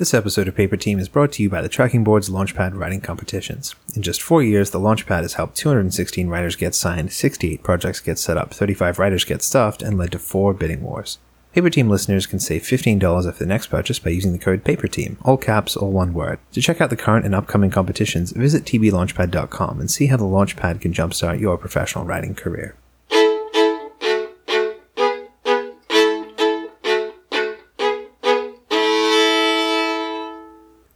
[0.00, 3.02] This episode of Paper Team is brought to you by the Tracking Board's Launchpad Writing
[3.02, 3.74] Competitions.
[3.94, 8.18] In just four years, the Launchpad has helped 216 writers get signed, 68 projects get
[8.18, 11.18] set up, 35 writers get stuffed, and led to four bidding wars.
[11.52, 15.18] Paper Team listeners can save $15 off their next purchase by using the code PAPERTEAM,
[15.20, 16.38] all caps, all one word.
[16.52, 20.80] To check out the current and upcoming competitions, visit tblaunchpad.com and see how the Launchpad
[20.80, 22.74] can jumpstart your professional writing career.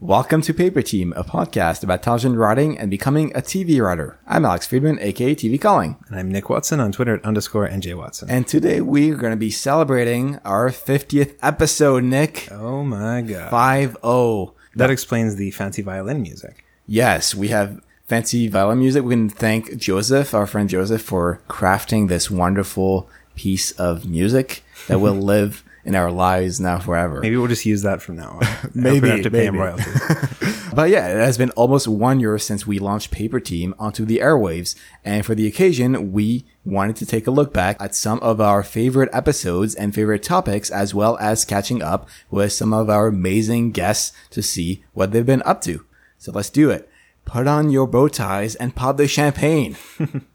[0.04, 4.18] Welcome to Paper Team, a podcast about television writing and becoming a TV writer.
[4.26, 5.96] I'm Alex Friedman, aka TV Calling.
[6.08, 8.28] And I'm Nick Watson on Twitter at underscore NJ Watson.
[8.28, 12.52] And today we're going to be celebrating our 50th episode, Nick.
[12.52, 13.48] oh my god.
[13.48, 14.54] 5 0.
[14.74, 16.66] That explains the fancy violin music.
[16.86, 19.04] Yes, we have fancy violin music.
[19.04, 24.98] We can thank Joseph, our friend Joseph, for crafting this wonderful piece of music that
[25.00, 27.20] will live in our lives now forever.
[27.20, 28.70] Maybe we'll just use that from now on.
[28.74, 30.00] Maybe, we have to pay him royalties.
[30.74, 34.18] But yeah, it has been almost one year since we launched Paper Team onto the
[34.18, 34.74] airwaves.
[35.04, 38.64] And for the occasion, we wanted to take a look back at some of our
[38.64, 43.70] favorite episodes and favorite topics, as well as catching up with some of our amazing
[43.70, 45.84] guests to see what they've been up to.
[46.18, 46.90] So let's do it.
[47.24, 49.76] Put on your bow ties and pop the champagne.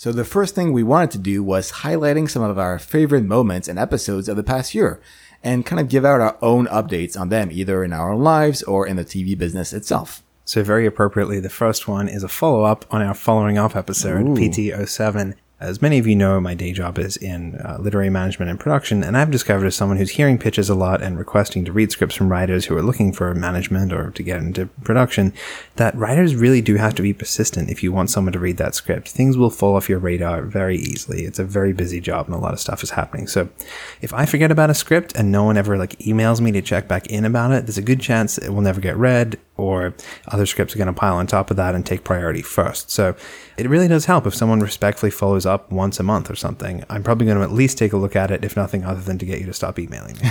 [0.00, 3.68] So the first thing we wanted to do was highlighting some of our favorite moments
[3.68, 4.98] and episodes of the past year
[5.44, 8.86] and kind of give out our own updates on them either in our lives or
[8.86, 10.22] in the TV business itself.
[10.46, 15.34] so very appropriately, the first one is a follow-up on our following up episode, PT07.
[15.60, 19.04] As many of you know, my day job is in uh, literary management and production,
[19.04, 22.14] and I've discovered as someone who's hearing pitches a lot and requesting to read scripts
[22.14, 25.34] from writers who are looking for management or to get into production,
[25.76, 28.74] that writers really do have to be persistent if you want someone to read that
[28.74, 29.10] script.
[29.10, 31.26] Things will fall off your radar very easily.
[31.26, 33.26] It's a very busy job and a lot of stuff is happening.
[33.26, 33.50] So
[34.00, 36.88] if I forget about a script and no one ever like emails me to check
[36.88, 39.92] back in about it, there's a good chance it will never get read or
[40.28, 42.90] other scripts are going to pile on top of that and take priority first.
[42.90, 43.14] So
[43.60, 46.82] it really does help if someone respectfully follows up once a month or something.
[46.88, 49.18] I'm probably going to at least take a look at it, if nothing other than
[49.18, 50.30] to get you to stop emailing me.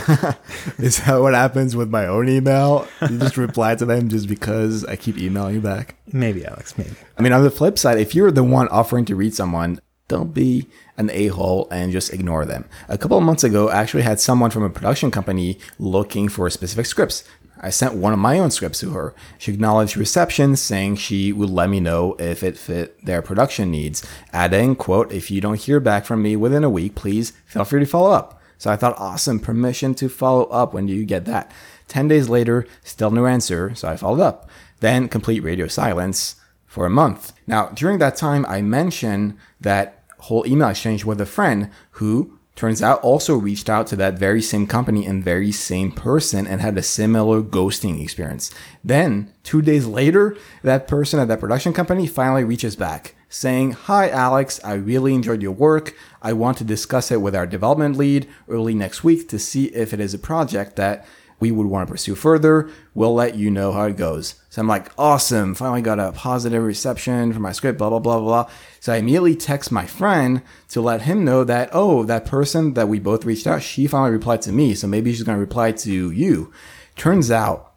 [0.80, 2.88] Is that what happens with my own email?
[3.08, 5.96] You just reply to them just because I keep emailing you back?
[6.12, 6.96] maybe, Alex, maybe.
[7.20, 10.34] I mean, on the flip side, if you're the one offering to read someone, don't
[10.34, 10.68] be
[10.98, 12.66] an a-hole and just ignore them.
[12.88, 16.50] A couple of months ago, I actually had someone from a production company looking for
[16.50, 17.24] specific scripts.
[17.62, 19.14] I sent one of my own scripts to her.
[19.38, 24.06] She acknowledged reception, saying she would let me know if it fit their production needs,
[24.32, 27.82] adding, quote, if you don't hear back from me within a week, please feel free
[27.82, 28.42] to follow up.
[28.58, 30.74] So I thought, awesome, permission to follow up.
[30.74, 31.52] When do you get that?
[31.88, 34.50] 10 days later, still no answer, so I followed up.
[34.80, 37.34] Then complete radio silence for a month.
[37.48, 42.84] Now, during that time, I mentioned that whole email exchange with a friend who turns
[42.84, 46.78] out also reached out to that very same company and very same person and had
[46.78, 48.52] a similar ghosting experience.
[48.84, 54.10] Then, two days later, that person at that production company finally reaches back saying, Hi,
[54.10, 55.96] Alex, I really enjoyed your work.
[56.22, 59.94] I want to discuss it with our development lead early next week to see if
[59.94, 61.08] it is a project that
[61.40, 62.70] we would want to pursue further.
[62.94, 64.36] We'll let you know how it goes.
[64.50, 65.56] So I'm like, awesome.
[65.56, 68.50] Finally got a positive reception for my script, blah, blah, blah, blah.
[68.80, 72.88] So I immediately text my friend to let him know that, oh, that person that
[72.88, 74.74] we both reached out, she finally replied to me.
[74.76, 76.52] So maybe she's going to reply to you.
[76.96, 77.74] Turns out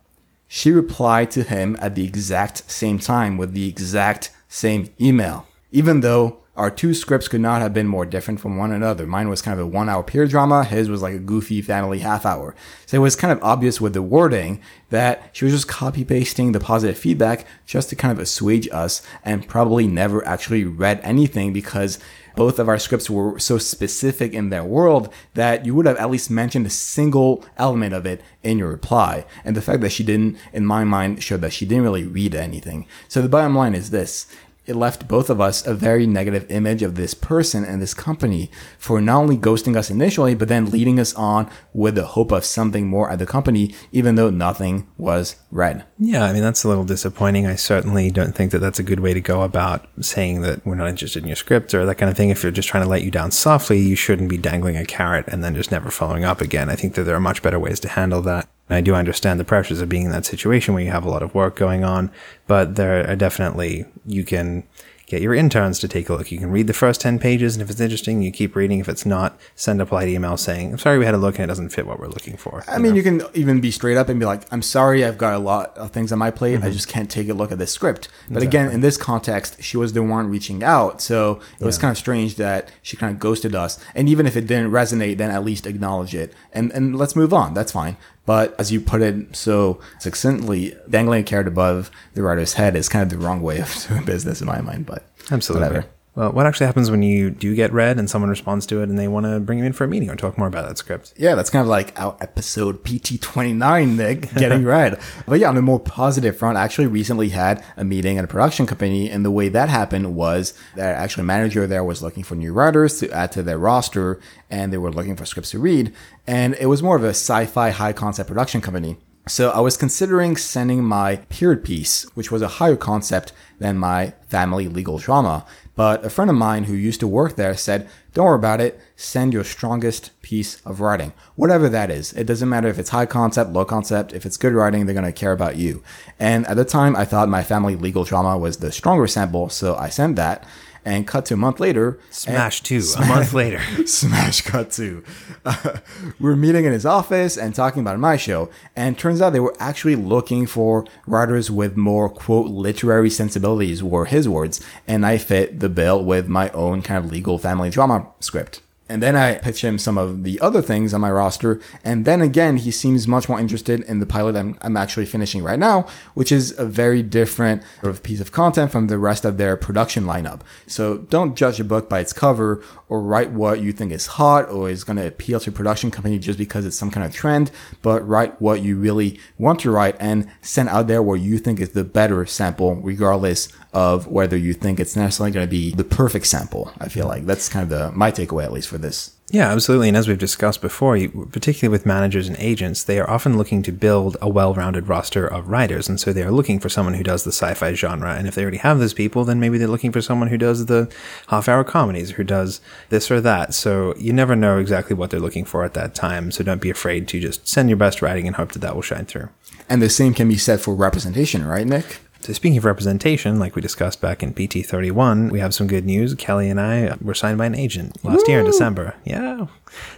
[0.48, 6.00] she replied to him at the exact same time with the exact same email, even
[6.00, 9.06] though our two scripts could not have been more different from one another.
[9.06, 10.64] Mine was kind of a one hour peer drama.
[10.64, 12.54] His was like a goofy family half hour.
[12.84, 16.52] So it was kind of obvious with the wording that she was just copy pasting
[16.52, 21.54] the positive feedback just to kind of assuage us and probably never actually read anything
[21.54, 21.98] because
[22.36, 26.10] both of our scripts were so specific in their world that you would have at
[26.10, 29.24] least mentioned a single element of it in your reply.
[29.44, 32.34] And the fact that she didn't, in my mind, showed that she didn't really read
[32.34, 32.86] anything.
[33.08, 34.26] So the bottom line is this
[34.64, 38.50] it left both of us a very negative image of this person and this company
[38.78, 42.44] for not only ghosting us initially, but then leading us on with the hope of
[42.44, 45.84] something more at the company, even though nothing was read.
[45.98, 47.46] Yeah, I mean, that's a little disappointing.
[47.46, 50.74] I certainly don't think that that's a good way to go about saying that we're
[50.74, 52.30] not interested in your script or that kind of thing.
[52.30, 55.26] If you're just trying to let you down softly, you shouldn't be dangling a carrot
[55.28, 56.70] and then just never following up again.
[56.70, 58.48] I think that there are much better ways to handle that.
[58.72, 61.10] And I do understand the pressures of being in that situation where you have a
[61.10, 62.10] lot of work going on,
[62.46, 64.62] but there are definitely, you can
[65.04, 66.32] get your interns to take a look.
[66.32, 68.78] You can read the first 10 pages, and if it's interesting, you keep reading.
[68.78, 71.44] If it's not, send a polite email saying, I'm sorry we had a look and
[71.44, 72.64] it doesn't fit what we're looking for.
[72.66, 75.34] I mean, you can even be straight up and be like, I'm sorry, I've got
[75.34, 76.54] a lot of things on my plate.
[76.54, 76.64] Mm-hmm.
[76.64, 78.08] I just can't take a look at this script.
[78.30, 81.02] But again, in this context, she was the one reaching out.
[81.02, 83.78] So it was kind of strange that she kind of ghosted us.
[83.94, 87.34] And even if it didn't resonate, then at least acknowledge it and, and let's move
[87.34, 87.52] on.
[87.52, 87.98] That's fine.
[88.24, 92.88] But as you put it so succinctly, dangling a carrot above the writer's head is
[92.88, 94.86] kind of the wrong way of doing business in my mind.
[94.86, 95.66] But Absolutely.
[95.68, 95.86] whatever.
[96.14, 98.98] Well, what actually happens when you do get read and someone responds to it and
[98.98, 101.14] they want to bring you in for a meeting or talk more about that script?
[101.16, 105.00] Yeah, that's kind of like our episode PT29, Nick, getting read.
[105.26, 108.28] But yeah, on a more positive front, I actually recently had a meeting at a
[108.28, 109.08] production company.
[109.08, 112.52] And the way that happened was that actually a manager there was looking for new
[112.52, 114.20] writers to add to their roster
[114.50, 115.94] and they were looking for scripts to read.
[116.26, 118.98] And it was more of a sci-fi high concept production company.
[119.28, 124.14] So I was considering sending my period piece, which was a higher concept than my
[124.28, 125.46] family legal drama.
[125.74, 128.78] But a friend of mine who used to work there said, don't worry about it.
[128.94, 132.12] Send your strongest piece of writing, whatever that is.
[132.12, 134.12] It doesn't matter if it's high concept, low concept.
[134.12, 135.82] If it's good writing, they're going to care about you.
[136.18, 139.48] And at the time, I thought my family legal drama was the stronger sample.
[139.48, 140.44] So I sent that
[140.84, 141.98] and cut to a month later.
[142.10, 143.60] Smash two, a month later.
[143.86, 145.02] Smash cut to.
[145.44, 145.78] Uh,
[146.18, 148.50] we were meeting in his office and talking about my show.
[148.74, 154.06] And turns out they were actually looking for writers with more, quote, literary sensibilities, were
[154.06, 154.60] his words.
[154.86, 158.60] And I fit the bill with my own kind of legal family drama script.
[158.92, 161.58] And then I pitch him some of the other things on my roster.
[161.82, 165.42] And then again, he seems much more interested in the pilot I'm, I'm actually finishing
[165.42, 169.24] right now, which is a very different sort of piece of content from the rest
[169.24, 170.42] of their production lineup.
[170.66, 172.62] So don't judge a book by its cover
[172.92, 176.18] or write what you think is hot or is going to appeal to production company
[176.18, 177.50] just because it's some kind of trend,
[177.80, 181.58] but write what you really want to write and send out there where you think
[181.58, 185.84] is the better sample, regardless of whether you think it's necessarily going to be the
[185.84, 186.70] perfect sample.
[186.78, 189.16] I feel like that's kind of the, my takeaway, at least for this.
[189.32, 189.88] Yeah, absolutely.
[189.88, 193.62] And as we've discussed before, you- particularly with managers and agents, they are often looking
[193.62, 195.88] to build a well rounded roster of writers.
[195.88, 198.14] And so they are looking for someone who does the sci fi genre.
[198.14, 200.66] And if they already have those people, then maybe they're looking for someone who does
[200.66, 200.92] the
[201.28, 203.54] half hour comedies, who does this or that.
[203.54, 206.30] So you never know exactly what they're looking for at that time.
[206.30, 208.82] So don't be afraid to just send your best writing and hope that that will
[208.82, 209.30] shine through.
[209.66, 212.00] And the same can be said for representation, right, Nick?
[212.22, 216.14] So speaking of representation, like we discussed back in PT31, we have some good news.
[216.14, 218.94] Kelly and I were signed by an agent last year in December.
[219.04, 219.46] Yeah.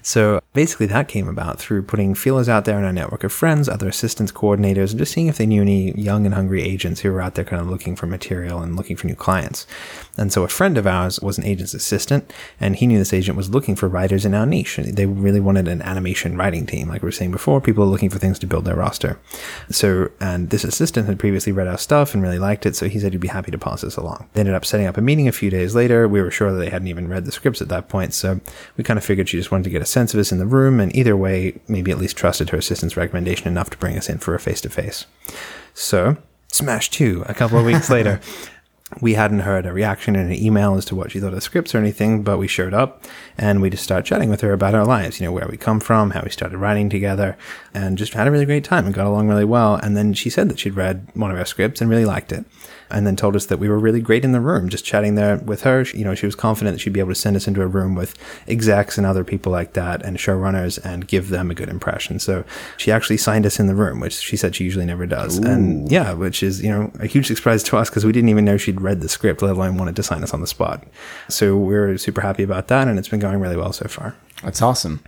[0.00, 3.68] So basically that came about through putting feelers out there in our network of friends,
[3.68, 7.12] other assistants, coordinators, and just seeing if they knew any young and hungry agents who
[7.12, 9.66] were out there kind of looking for material and looking for new clients.
[10.16, 13.36] And so a friend of ours was an agent's assistant, and he knew this agent
[13.36, 14.76] was looking for writers in our niche.
[14.76, 16.88] They really wanted an animation writing team.
[16.88, 19.18] Like we were saying before, people are looking for things to build their roster.
[19.70, 23.12] So, and this assistant had previously read our stuff really liked it, so he said
[23.12, 24.28] he'd be happy to pass this along.
[24.32, 26.06] They ended up setting up a meeting a few days later.
[26.08, 28.40] We were sure that they hadn't even read the scripts at that point, so
[28.76, 30.46] we kind of figured she just wanted to get a sense of us in the
[30.46, 34.08] room, and either way, maybe at least trusted her assistant's recommendation enough to bring us
[34.08, 35.06] in for a face to face.
[35.74, 36.16] So,
[36.48, 38.20] smash two a couple of weeks later.
[39.00, 41.40] We hadn't heard a reaction in an email as to what she thought of the
[41.40, 43.04] scripts or anything, but we showed up
[43.36, 45.80] and we just started chatting with her about our lives, you know, where we come
[45.80, 47.36] from, how we started writing together,
[47.72, 49.74] and just had a really great time and got along really well.
[49.74, 52.44] And then she said that she'd read one of our scripts and really liked it.
[52.90, 55.38] And then told us that we were really great in the room, just chatting there
[55.38, 55.82] with her.
[55.94, 57.94] You know, she was confident that she'd be able to send us into a room
[57.94, 58.16] with
[58.46, 62.18] execs and other people like that and showrunners and give them a good impression.
[62.18, 62.44] So
[62.76, 65.38] she actually signed us in the room, which she said she usually never does.
[65.38, 68.44] And yeah, which is, you know, a huge surprise to us because we didn't even
[68.44, 70.84] know she'd read the script, let alone wanted to sign us on the spot.
[71.28, 72.86] So we're super happy about that.
[72.86, 74.14] And it's been going really well so far.
[74.42, 75.02] That's awesome.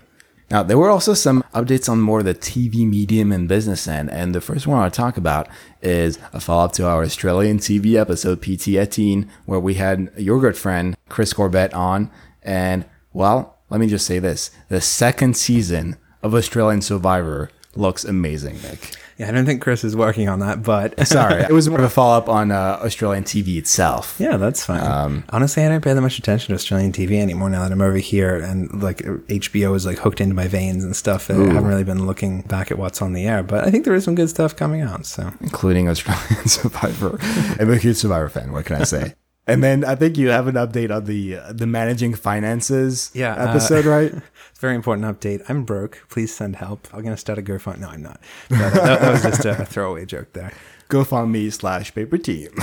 [0.51, 4.11] Now, there were also some updates on more of the TV medium and business end.
[4.11, 5.49] And the first one I want to talk about
[5.83, 10.57] is a follow up to our Australian TV episode, PT18, where we had your good
[10.57, 12.11] friend, Chris Corbett, on.
[12.43, 18.61] And, well, let me just say this the second season of Australian Survivor looks amazing,
[18.63, 18.97] Nick.
[19.19, 21.85] Yeah, I don't think Chris is working on that, but Sorry, it was more of
[21.85, 24.17] a follow up on uh, Australian TV itself.
[24.19, 25.25] Yeah, that's fine.
[25.31, 27.97] Honestly, I don't pay that much attention to Australian TV anymore now that I'm over
[27.97, 31.31] here, and like HBO is like hooked into my veins and stuff.
[31.31, 33.95] I haven't really been looking back at what's on the air, but I think there
[33.95, 35.07] is some good stuff coming out.
[35.07, 37.19] So including Australian Survivor.
[37.59, 38.53] I'm a huge Survivor fan.
[38.53, 39.15] What can I say?
[39.49, 43.35] And then I think you have an update on the uh, the managing finances Yeah,
[43.35, 44.13] uh, episode, right?
[44.51, 45.49] it's a very important update.
[45.49, 46.05] I'm broke.
[46.09, 46.89] Please send help.
[46.93, 47.79] I'm gonna start a GoFundMe.
[47.79, 48.21] No, I'm not.
[48.49, 50.53] But, uh, that, that was just a throwaway joke there.
[50.89, 52.51] GoFundMe slash paper team.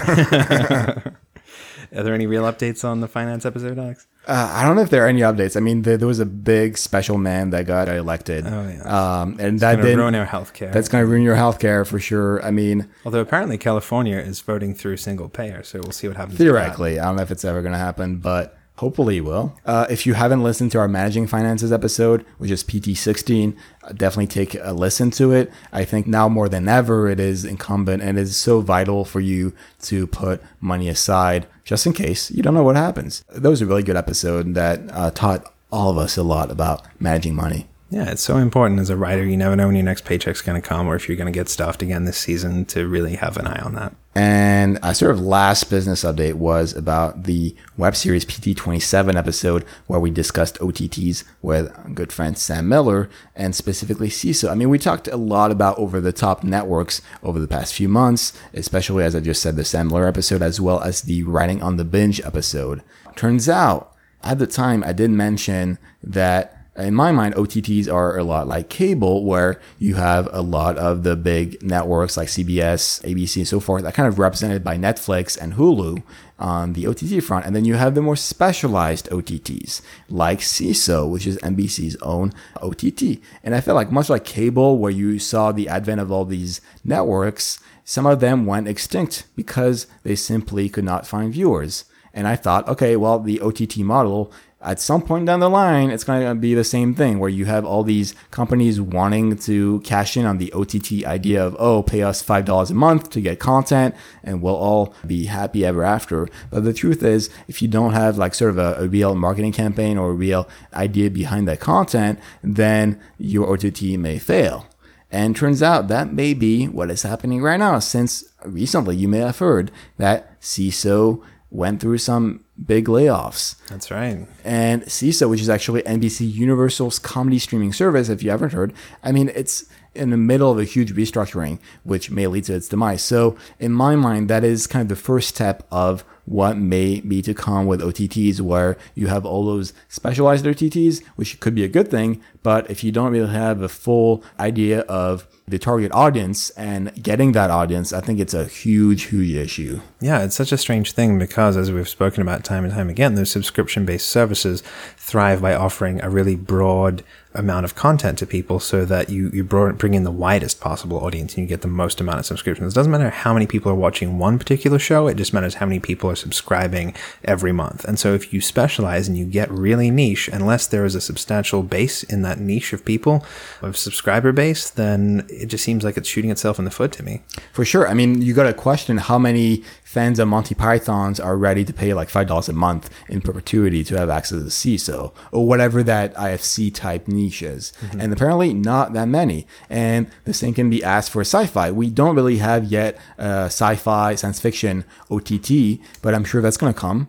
[1.96, 4.08] Are there any real updates on the finance episode, Alex?
[4.26, 5.58] Uh, I don't know if there are any updates.
[5.58, 8.46] I mean, there, there was a big special man that got elected.
[8.48, 9.22] Oh, yeah.
[9.22, 10.72] Um, and that Gonna did ruin our healthcare.
[10.72, 12.44] That's going to ruin your healthcare for sure.
[12.44, 16.38] I mean, Although apparently California is voting through single payer, so we'll see what happens.
[16.38, 16.44] that.
[16.44, 19.56] theoretically, I don't know if it's ever going to happen, but hopefully it will.
[19.66, 24.28] Uh, if you haven't listened to our managing finances episode, which is PT16, uh, definitely
[24.28, 25.52] take a listen to it.
[25.72, 29.20] I think now more than ever, it is incumbent and it is so vital for
[29.20, 29.54] you
[29.84, 33.24] to put money aside just in case you don't know what happens.
[33.30, 36.86] That was a really good episode that uh, taught all of us a lot about
[37.00, 37.68] managing money.
[37.94, 39.24] Yeah, it's so important as a writer.
[39.24, 41.40] You never know when your next paycheck's going to come or if you're going to
[41.40, 43.96] get stuffed again this season to really have an eye on that.
[44.16, 50.00] And a sort of last business update was about the web series PT27 episode where
[50.00, 54.50] we discussed OTTs with good friend Sam Miller and specifically Seeso.
[54.50, 57.90] I mean, we talked a lot about over the top networks over the past few
[57.90, 61.62] months, especially as I just said, the Sam Miller episode, as well as the writing
[61.62, 62.82] on the binge episode.
[63.16, 68.18] Turns out at the time I did mention that Uh, in my mind, OTTs are
[68.18, 73.02] a lot like cable, where you have a lot of the big networks like CBS,
[73.04, 76.02] ABC, and so forth, that kind of represented by Netflix and Hulu
[76.40, 77.46] on the OTT front.
[77.46, 83.20] And then you have the more specialized OTTs like Seeso, which is NBC's own OTT.
[83.44, 86.60] And I feel like much like cable, where you saw the advent of all these
[86.84, 91.86] networks, some of them went extinct because they simply could not find viewers.
[92.14, 94.32] And I thought, okay, well, the OTT model,
[94.64, 97.46] at some point down the line, it's going to be the same thing where you
[97.46, 102.02] have all these companies wanting to cash in on the OTT idea of, oh, pay
[102.02, 103.94] us $5 a month to get content
[104.24, 106.28] and we'll all be happy ever after.
[106.50, 109.52] But the truth is, if you don't have like sort of a, a real marketing
[109.52, 114.66] campaign or a real idea behind that content, then your OTT may fail.
[115.12, 119.20] And turns out that may be what is happening right now, since recently you may
[119.20, 123.56] have heard that Seeso went through some big layoffs.
[123.68, 124.28] That's right.
[124.44, 129.12] And Seeso, which is actually NBC Universal's comedy streaming service, if you haven't heard, I
[129.12, 133.02] mean, it's in the middle of a huge restructuring, which may lead to its demise.
[133.02, 137.22] So, in my mind, that is kind of the first step of what may be
[137.22, 141.68] to come with OTTs, where you have all those specialized OTTs, which could be a
[141.68, 142.22] good thing.
[142.42, 147.34] But if you don't really have a full idea of the target audience and getting
[147.34, 149.82] that audience, I think it's a huge, huge issue.
[150.00, 153.16] Yeah, it's such a strange thing because, as we've spoken about time and time again,
[153.16, 154.64] those subscription based services
[154.96, 157.04] thrive by offering a really broad
[157.34, 161.34] amount of content to people so that you, you bring in the widest possible audience
[161.34, 162.74] and you get the most amount of subscriptions.
[162.74, 165.66] It doesn't matter how many people are watching one particular show, it just matters how
[165.66, 167.84] many people are subscribing every month.
[167.84, 171.64] And so if you specialize and you get really niche, unless there is a substantial
[171.64, 173.26] base in that niche of people,
[173.62, 177.04] of subscriber base, then it just seems like it's shooting itself in the foot to
[177.04, 177.22] me.
[177.52, 177.88] For sure.
[177.88, 179.64] I mean, you got to question how many
[179.94, 183.84] fans of Monty Python's are ready to pay like five dollars a month in perpetuity
[183.84, 187.74] to have access to the Seeso or whatever that IFC type niche is.
[187.80, 188.02] Mm-hmm.
[188.02, 189.46] And apparently not that many.
[189.70, 191.70] And the same can be asked for sci-fi.
[191.70, 196.74] We don't really have yet uh, sci-fi science fiction OTT, but I'm sure that's going
[196.74, 197.08] to come.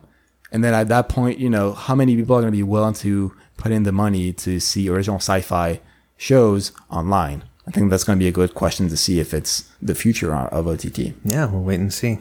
[0.51, 2.93] And then at that point, you know, how many people are going to be willing
[2.95, 5.81] to put in the money to see original sci-fi
[6.17, 7.45] shows online?
[7.67, 10.35] I think that's going to be a good question to see if it's the future
[10.35, 11.13] of OTT.
[11.23, 12.19] Yeah, we'll wait and see.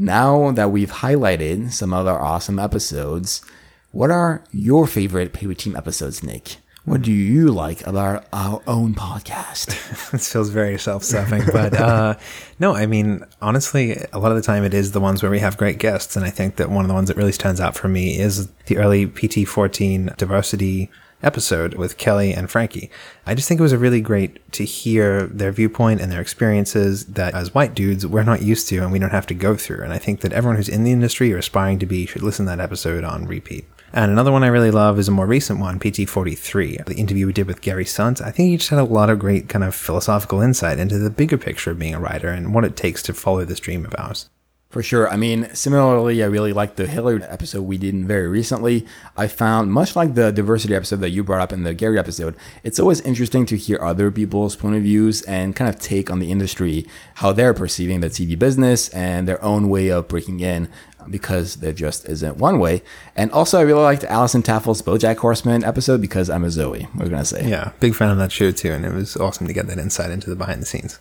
[0.00, 3.44] Now that we've highlighted some of our awesome episodes,
[3.90, 6.58] what are your favorite Paper Team episodes, Nick?
[6.84, 10.10] What do you like about our own podcast?
[10.12, 12.14] this feels very self-serving, but uh,
[12.60, 15.40] no, I mean honestly, a lot of the time it is the ones where we
[15.40, 17.74] have great guests, and I think that one of the ones that really stands out
[17.74, 20.90] for me is the early PT14 diversity
[21.22, 22.90] episode with Kelly and Frankie.
[23.26, 27.06] I just think it was a really great to hear their viewpoint and their experiences
[27.06, 29.82] that as white dudes we're not used to and we don't have to go through.
[29.82, 32.46] And I think that everyone who's in the industry or aspiring to be should listen
[32.46, 33.64] to that episode on repeat.
[33.92, 37.32] And another one I really love is a more recent one, PT43, the interview we
[37.32, 38.20] did with Gary Sunt.
[38.20, 41.10] I think he just had a lot of great kind of philosophical insight into the
[41.10, 43.94] bigger picture of being a writer and what it takes to follow this dream of
[43.98, 44.28] ours.
[44.68, 45.08] For sure.
[45.08, 48.86] I mean, similarly, I really liked the Hillary episode we did very recently.
[49.16, 52.36] I found, much like the diversity episode that you brought up in the Gary episode,
[52.62, 56.18] it's always interesting to hear other people's point of views and kind of take on
[56.18, 60.68] the industry, how they're perceiving the TV business and their own way of breaking in
[61.08, 62.82] because there just isn't one way.
[63.16, 66.86] And also, I really liked Alison Tafel's BoJack Horseman episode because I'm a Zoe.
[66.94, 69.54] We're gonna say, yeah, big fan of that show too, and it was awesome to
[69.54, 70.98] get that insight into the behind the scenes.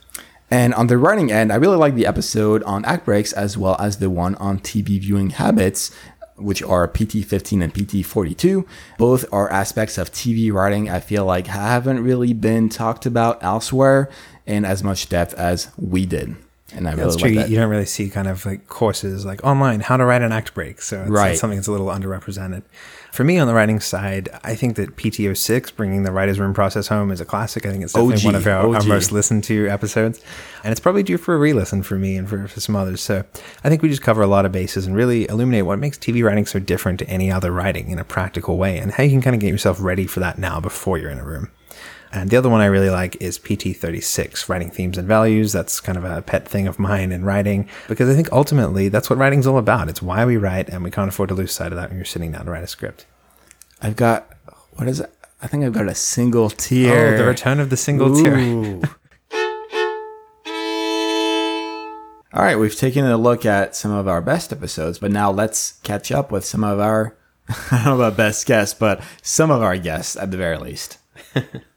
[0.49, 3.75] And on the writing end, I really like the episode on act breaks as well
[3.79, 5.91] as the one on TV viewing habits,
[6.35, 8.65] which are PT15 and PT42.
[8.97, 14.09] Both are aspects of TV writing I feel like haven't really been talked about elsewhere
[14.45, 16.37] in as much depth as we did.
[16.77, 17.29] And I Yeah, really That's true.
[17.29, 17.49] like You that.
[17.49, 20.53] you don't really see kind of like courses like online, how to write an act
[20.53, 20.81] break.
[20.81, 21.31] So it's, Right.
[21.31, 22.63] it's something that's a little underrepresented.
[23.11, 26.87] For me on the writing side, I think that PT06, bringing the writer's room process
[26.87, 27.65] home, is a classic.
[27.65, 30.21] I think it's definitely OG, one of our, our most listened to episodes.
[30.63, 33.01] And it's probably due for a re listen for me and for, for some others.
[33.01, 33.23] So
[33.63, 36.23] I think we just cover a lot of bases and really illuminate what makes TV
[36.23, 39.21] writing so different to any other writing in a practical way and how you can
[39.21, 41.49] kind of get yourself ready for that now before you're in a room.
[42.11, 45.51] And the other one I really like is PT36, writing themes and values.
[45.51, 49.09] That's kind of a pet thing of mine in writing because I think ultimately that's
[49.09, 49.89] what writing's all about.
[49.89, 52.05] It's why we write, and we can't afford to lose sight of that when you're
[52.05, 53.05] sitting down to write a script.
[53.81, 54.33] I've got
[54.71, 55.13] what is it?
[55.41, 57.13] I think I've got a single tier.
[57.13, 58.79] Oh, the return of the single tier.
[62.33, 65.73] All right, we've taken a look at some of our best episodes, but now let's
[65.83, 67.17] catch up with some of our
[67.71, 70.97] I don't know about best guests, but some of our guests at the very least.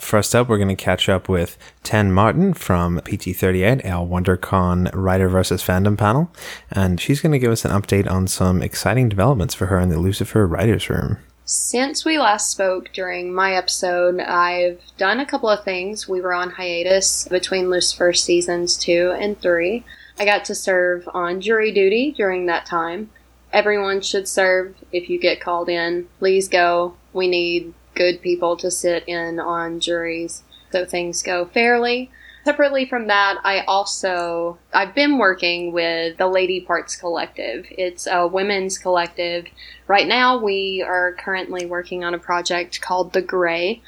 [0.00, 5.28] First up, we're going to catch up with Ten Martin from PT38, our WonderCon Writer
[5.28, 6.32] versus Fandom panel,
[6.70, 9.90] and she's going to give us an update on some exciting developments for her in
[9.90, 11.18] the Lucifer Writers Room.
[11.44, 16.08] Since we last spoke during my episode, I've done a couple of things.
[16.08, 19.84] We were on hiatus between Lucifer seasons two and three.
[20.18, 23.10] I got to serve on jury duty during that time.
[23.52, 26.08] Everyone should serve if you get called in.
[26.18, 26.94] Please go.
[27.12, 30.42] We need good people to sit in on juries
[30.72, 32.10] so things go fairly.
[32.46, 37.66] Separately from that, I also I've been working with the Lady Parts Collective.
[37.70, 39.44] It's a women's collective.
[39.86, 43.82] Right now, we are currently working on a project called The Gray.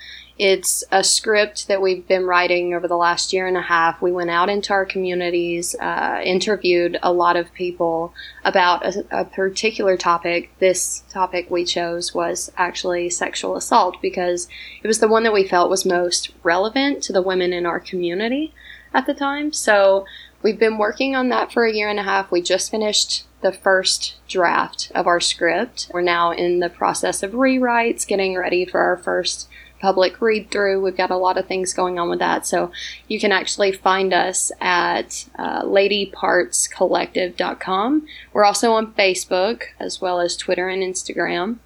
[0.45, 4.03] It's a script that we've been writing over the last year and a half.
[4.03, 8.13] We went out into our communities, uh, interviewed a lot of people
[8.45, 10.51] about a, a particular topic.
[10.59, 14.49] This topic we chose was actually sexual assault because
[14.83, 17.79] it was the one that we felt was most relevant to the women in our
[17.79, 18.53] community
[18.93, 19.53] at the time.
[19.53, 20.07] So
[20.43, 22.33] we've been working on that for a year and a half.
[22.33, 25.89] We just finished the first draft of our script.
[25.95, 29.49] We're now in the process of rewrites, getting ready for our first
[29.83, 30.81] public read through.
[30.81, 32.47] We've got a lot of things going on with that.
[32.47, 32.73] So
[33.09, 38.07] you can actually find us at uh, ladypartscollective.com.
[38.33, 41.59] We're also on Facebook as well as Twitter and Instagram.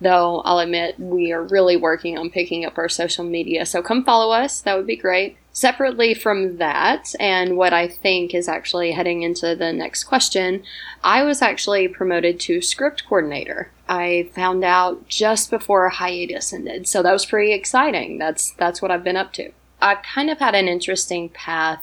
[0.00, 3.66] Though I'll admit we are really working on picking up our social media.
[3.66, 4.62] So come follow us.
[4.62, 5.36] That would be great.
[5.52, 10.62] Separately from that, and what I think is actually heading into the next question,
[11.02, 13.72] I was actually promoted to script coordinator.
[13.88, 18.18] I found out just before hiatus ended, so that was pretty exciting.
[18.18, 19.50] That's that's what I've been up to.
[19.82, 21.82] I've kind of had an interesting path.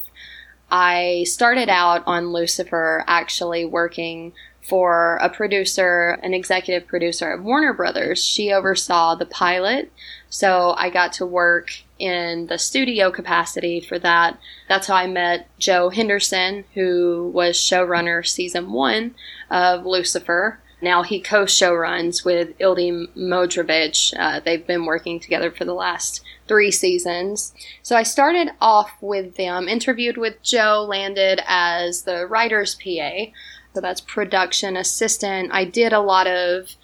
[0.71, 7.73] I started out on Lucifer actually working for a producer, an executive producer of Warner
[7.73, 8.23] Brothers.
[8.23, 9.91] She oversaw the pilot,
[10.29, 14.37] so I got to work in the studio capacity for that.
[14.67, 19.15] That's how I met Joe Henderson, who was showrunner season one
[19.49, 20.59] of Lucifer.
[20.81, 24.13] Now he co-showruns with Ildi Modrovich.
[24.17, 27.53] Uh, they've been working together for the last three seasons.
[27.81, 33.31] So I started off with them, interviewed with Joe, landed as the writer's PA.
[33.73, 35.49] So that's production assistant.
[35.51, 36.75] I did a lot of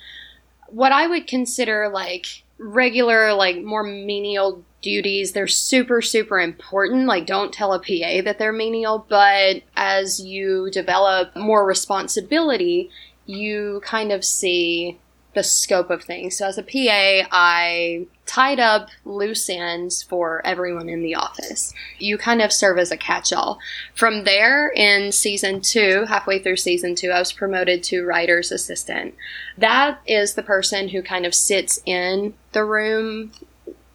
[0.67, 5.31] what I would consider like regular, like more menial duties.
[5.31, 7.07] They're super, super important.
[7.07, 12.89] Like, don't tell a PA that they're menial, but as you develop more responsibility,
[13.25, 14.99] you kind of see
[15.33, 16.37] the scope of things.
[16.37, 21.73] So, as a PA, I tied up loose ends for everyone in the office.
[21.99, 23.59] You kind of serve as a catch all.
[23.95, 29.15] From there, in season two, halfway through season two, I was promoted to writer's assistant.
[29.57, 33.31] That is the person who kind of sits in the room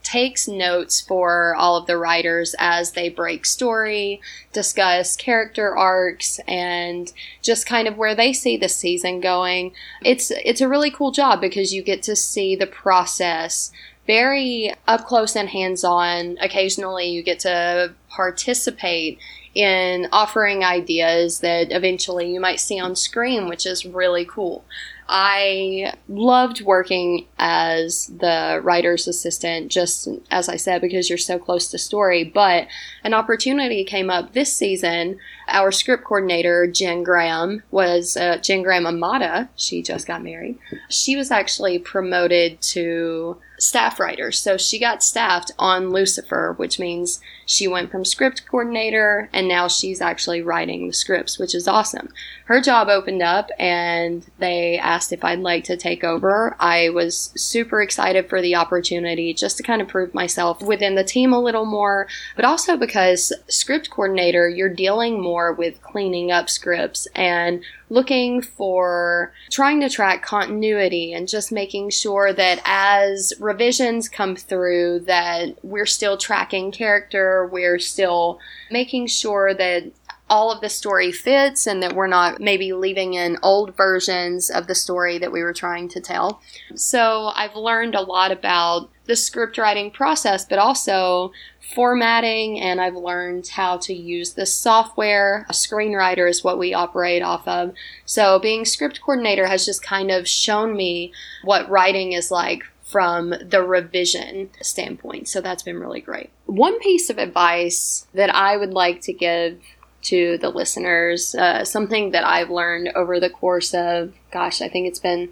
[0.09, 4.23] takes notes for all of the writers as they break story,
[4.55, 7.13] discuss character arcs, and
[7.43, 9.73] just kind of where they see the season going.
[10.03, 13.71] It's it's a really cool job because you get to see the process
[14.09, 16.39] very up close and hands on.
[16.41, 19.19] Occasionally, you get to participate
[19.55, 24.65] in offering ideas that eventually you might see on screen, which is really cool.
[25.09, 31.71] I loved working as the writer's assistant, just as I said, because you're so close
[31.71, 32.25] to story.
[32.25, 32.69] But
[33.05, 35.19] an opportunity came up this season.
[35.49, 39.49] Our script coordinator, Jen Graham, was uh, Jen Graham Imada.
[39.57, 40.59] She just got married.
[40.89, 44.31] She was actually promoted to staff writer.
[44.31, 49.49] So she got staffed on Lucifer, which means she went from from script coordinator, and
[49.49, 52.09] now she's actually writing the scripts, which is awesome.
[52.49, 56.57] Her job opened up, and they asked if I'd like to take over.
[56.59, 61.05] I was super excited for the opportunity just to kind of prove myself within the
[61.05, 66.49] team a little more, but also because script coordinator, you're dealing more with cleaning up
[66.49, 74.09] scripts and looking for trying to track continuity and just making sure that as revisions
[74.09, 78.39] come through that we're still tracking character we're still
[78.71, 79.91] making sure that
[80.31, 84.67] all of the story fits and that we're not maybe leaving in old versions of
[84.67, 86.41] the story that we were trying to tell.
[86.75, 91.33] So I've learned a lot about the script writing process, but also
[91.75, 95.47] formatting, and I've learned how to use the software.
[95.49, 97.73] A screenwriter is what we operate off of.
[98.05, 101.13] So being script coordinator has just kind of shown me
[101.43, 105.29] what writing is like from the revision standpoint.
[105.29, 106.31] So that's been really great.
[106.47, 109.61] One piece of advice that I would like to give
[110.03, 114.87] to the listeners, uh, something that I've learned over the course of, gosh, I think
[114.87, 115.31] it's been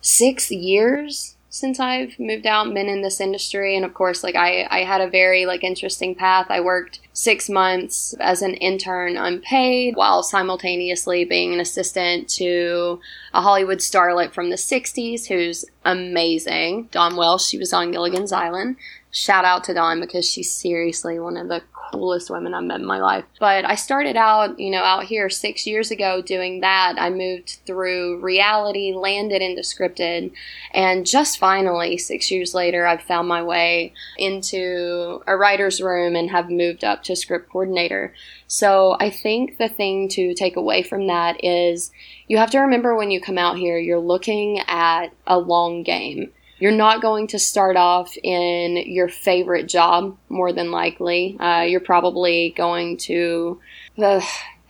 [0.00, 3.76] six years since I've moved out been in this industry.
[3.76, 6.46] And of course, like I, I had a very like interesting path.
[6.48, 13.00] I worked six months as an intern unpaid while simultaneously being an assistant to
[13.34, 16.88] a Hollywood starlet from the 60s who's amazing.
[16.90, 18.76] Dawn Wells, she was on Gilligan's Island.
[19.14, 22.86] Shout out to Dawn because she's seriously one of the coolest women I've met in
[22.86, 23.26] my life.
[23.38, 26.94] But I started out, you know, out here six years ago doing that.
[26.98, 30.32] I moved through reality, landed into scripted,
[30.72, 36.30] and just finally, six years later, I've found my way into a writer's room and
[36.30, 38.14] have moved up to script coordinator.
[38.46, 41.90] So I think the thing to take away from that is
[42.28, 46.32] you have to remember when you come out here, you're looking at a long game
[46.62, 51.36] you're not going to start off in your favorite job, more than likely.
[51.40, 53.60] Uh, you're probably going to,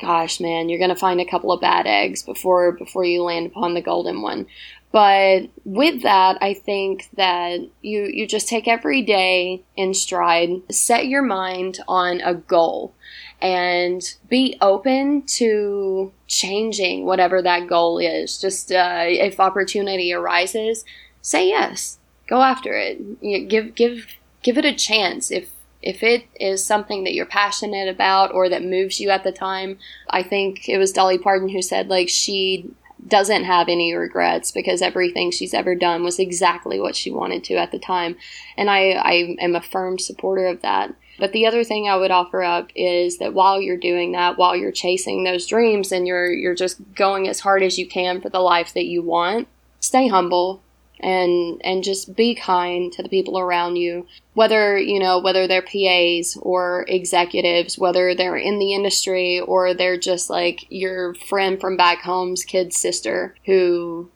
[0.00, 3.46] gosh, man, you're going to find a couple of bad eggs before before you land
[3.46, 4.46] upon the golden one.
[4.90, 11.08] But with that, I think that you you just take every day in stride, set
[11.08, 12.94] your mind on a goal
[13.42, 18.40] and be open to changing whatever that goal is.
[18.40, 20.86] Just uh, if opportunity arises,
[21.22, 21.98] say yes.
[22.28, 23.00] Go after it.
[23.20, 24.06] You give give
[24.42, 25.30] give it a chance.
[25.30, 29.32] If if it is something that you're passionate about or that moves you at the
[29.32, 29.78] time,
[30.10, 32.70] I think it was Dolly Parton who said like she
[33.08, 37.54] doesn't have any regrets because everything she's ever done was exactly what she wanted to
[37.54, 38.16] at the time.
[38.56, 40.94] And I, I am a firm supporter of that.
[41.18, 44.56] But the other thing I would offer up is that while you're doing that, while
[44.56, 48.28] you're chasing those dreams and you're you're just going as hard as you can for
[48.28, 49.48] the life that you want,
[49.80, 50.62] stay humble,
[51.02, 55.62] and and just be kind to the people around you whether you know whether they're
[55.62, 61.76] PAs or executives whether they're in the industry or they're just like your friend from
[61.76, 64.10] back home's kid sister who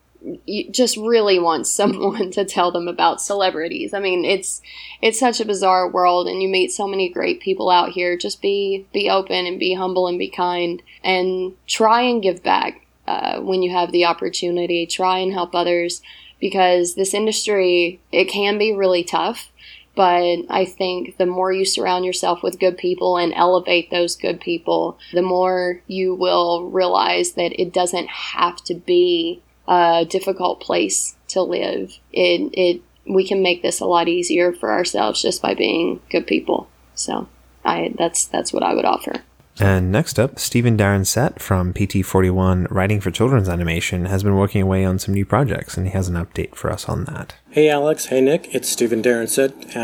[0.70, 3.94] just really wants someone to tell them about celebrities.
[3.94, 4.60] I mean, it's
[5.02, 8.16] it's such a bizarre world and you meet so many great people out here.
[8.16, 12.86] Just be be open and be humble and be kind and try and give back
[13.06, 14.86] uh, when you have the opportunity.
[14.86, 16.02] Try and help others
[16.40, 19.50] because this industry it can be really tough
[19.96, 24.42] but I think the more you surround yourself with good people and elevate those good
[24.42, 31.16] people, the more you will realize that it doesn't have to be a difficult place
[31.28, 31.98] to live.
[32.12, 36.26] It it we can make this a lot easier for ourselves just by being good
[36.26, 36.68] people.
[36.94, 37.26] So
[37.64, 39.22] I that's that's what I would offer.
[39.58, 44.60] And next up, Stephen Darren Set from PT41 Writing for Children's Animation has been working
[44.60, 47.34] away on some new projects, and he has an update for us on that.
[47.50, 49.74] Hey Alex, hey Nick, it's Stephen Darren Sett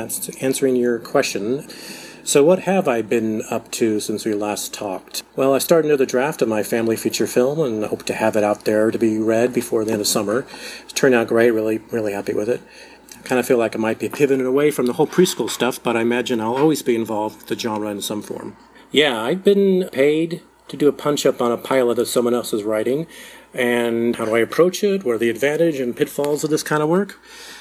[0.42, 1.66] answering your question.
[2.24, 5.24] So, what have I been up to since we last talked?
[5.35, 8.44] Well, I started another draft of my family feature film and hope to have it
[8.44, 10.46] out there to be read before the end of summer.
[10.85, 12.61] It's turned out great, really, really happy with it.
[13.18, 15.82] I kind of feel like I might be pivoting away from the whole preschool stuff,
[15.82, 18.56] but I imagine I'll always be involved with the genre in some form.
[18.92, 22.62] Yeah, I've been paid to do a punch up on a pilot of someone else's
[22.62, 23.07] writing.
[23.55, 25.02] And how do I approach it?
[25.02, 27.18] What are the advantages and pitfalls of this kind of work?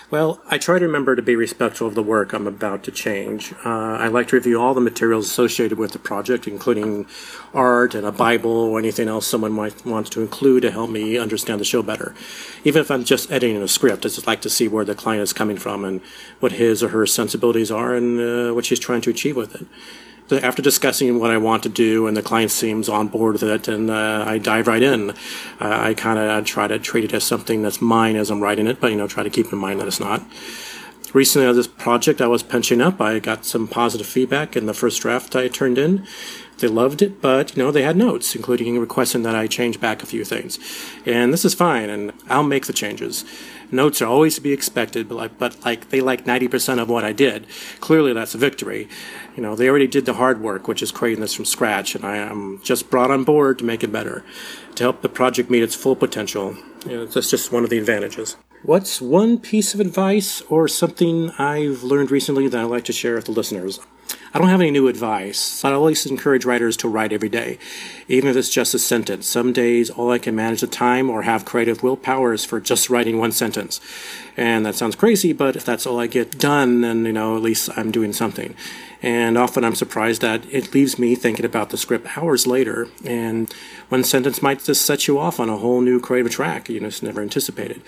[0.09, 3.53] Well, I try to remember to be respectful of the work I'm about to change.
[3.65, 7.05] Uh, I like to review all the materials associated with the project, including
[7.53, 11.17] art and a Bible or anything else someone might want to include to help me
[11.17, 12.13] understand the show better.
[12.65, 15.23] Even if I'm just editing a script, I just like to see where the client
[15.23, 16.01] is coming from and
[16.41, 19.65] what his or her sensibilities are and uh, what she's trying to achieve with it
[20.31, 23.67] after discussing what I want to do and the client seems on board with it
[23.67, 25.13] and uh, I dive right in, uh,
[25.59, 28.79] I kind of try to treat it as something that's mine as I'm writing it,
[28.79, 30.23] but you know, try to keep in mind that it's not.
[31.13, 34.73] Recently, on this project I was punching up, I got some positive feedback in the
[34.73, 36.07] first draft I turned in.
[36.59, 40.03] They loved it, but you know they had notes, including requesting that I change back
[40.03, 40.57] a few things,
[41.05, 43.25] and this is fine, and I'll make the changes.
[43.71, 47.03] Notes are always to be expected, but like, but like they like 90% of what
[47.05, 47.47] I did.
[47.79, 48.89] Clearly, that's a victory.
[49.35, 52.05] You know, they already did the hard work, which is creating this from scratch, and
[52.05, 54.25] I am just brought on board to make it better,
[54.75, 56.57] to help the project meet its full potential.
[56.85, 58.35] You know, that's just one of the advantages.
[58.63, 63.15] What's one piece of advice or something I've learned recently that I'd like to share
[63.15, 63.79] with the listeners?
[64.33, 65.63] I don't have any new advice.
[65.65, 67.57] I always encourage writers to write every day,
[68.07, 69.27] even if it's just a sentence.
[69.27, 72.89] Some days, all I can manage the time or have creative willpower is for just
[72.89, 73.81] writing one sentence.
[74.37, 77.41] And that sounds crazy, but if that's all I get done, then, you know, at
[77.41, 78.55] least I'm doing something.
[79.01, 82.87] And often I'm surprised that it leaves me thinking about the script hours later.
[83.03, 83.51] And
[83.89, 87.03] one sentence might just set you off on a whole new creative track you just
[87.03, 87.81] never anticipated.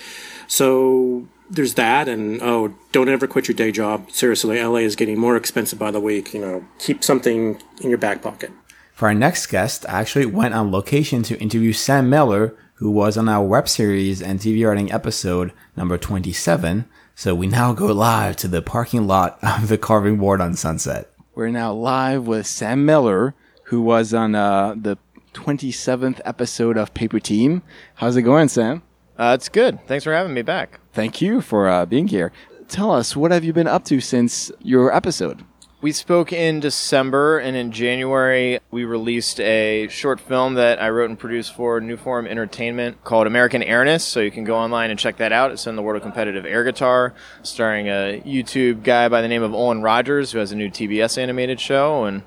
[0.48, 4.12] So there's that, and oh, don't ever quit your day job.
[4.12, 6.34] Seriously, LA is getting more expensive by the week.
[6.34, 8.52] You know, keep something in your back pocket.
[8.94, 13.18] For our next guest, I actually went on location to interview Sam Miller, who was
[13.18, 16.86] on our web series and TV writing episode number 27.
[17.16, 21.10] So we now go live to the parking lot of the carving board on Sunset.
[21.36, 23.34] We're now live with Sam Miller,
[23.66, 24.98] who was on uh, the
[25.34, 27.64] 27th episode of Paper Team.
[27.96, 28.84] How's it going, Sam?
[29.18, 29.80] Uh, it's good.
[29.88, 30.80] Thanks for having me back.
[30.92, 32.32] Thank you for uh, being here.
[32.68, 35.44] Tell us, what have you been up to since your episode?
[35.82, 41.10] We spoke in December, and in January, we released a short film that I wrote
[41.10, 44.06] and produced for New Form Entertainment called American Airness.
[44.06, 45.52] So you can go online and check that out.
[45.52, 49.44] It's in the world of competitive air guitar, starring a YouTube guy by the name
[49.44, 52.06] of Owen Rogers, who has a new TBS animated show.
[52.06, 52.24] And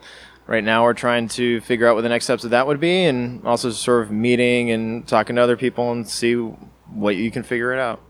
[0.46, 3.05] right now, we're trying to figure out what the next steps of that would be,
[3.05, 6.53] and also sort of meeting and talking to other people and see
[6.92, 8.01] what you can figure it out.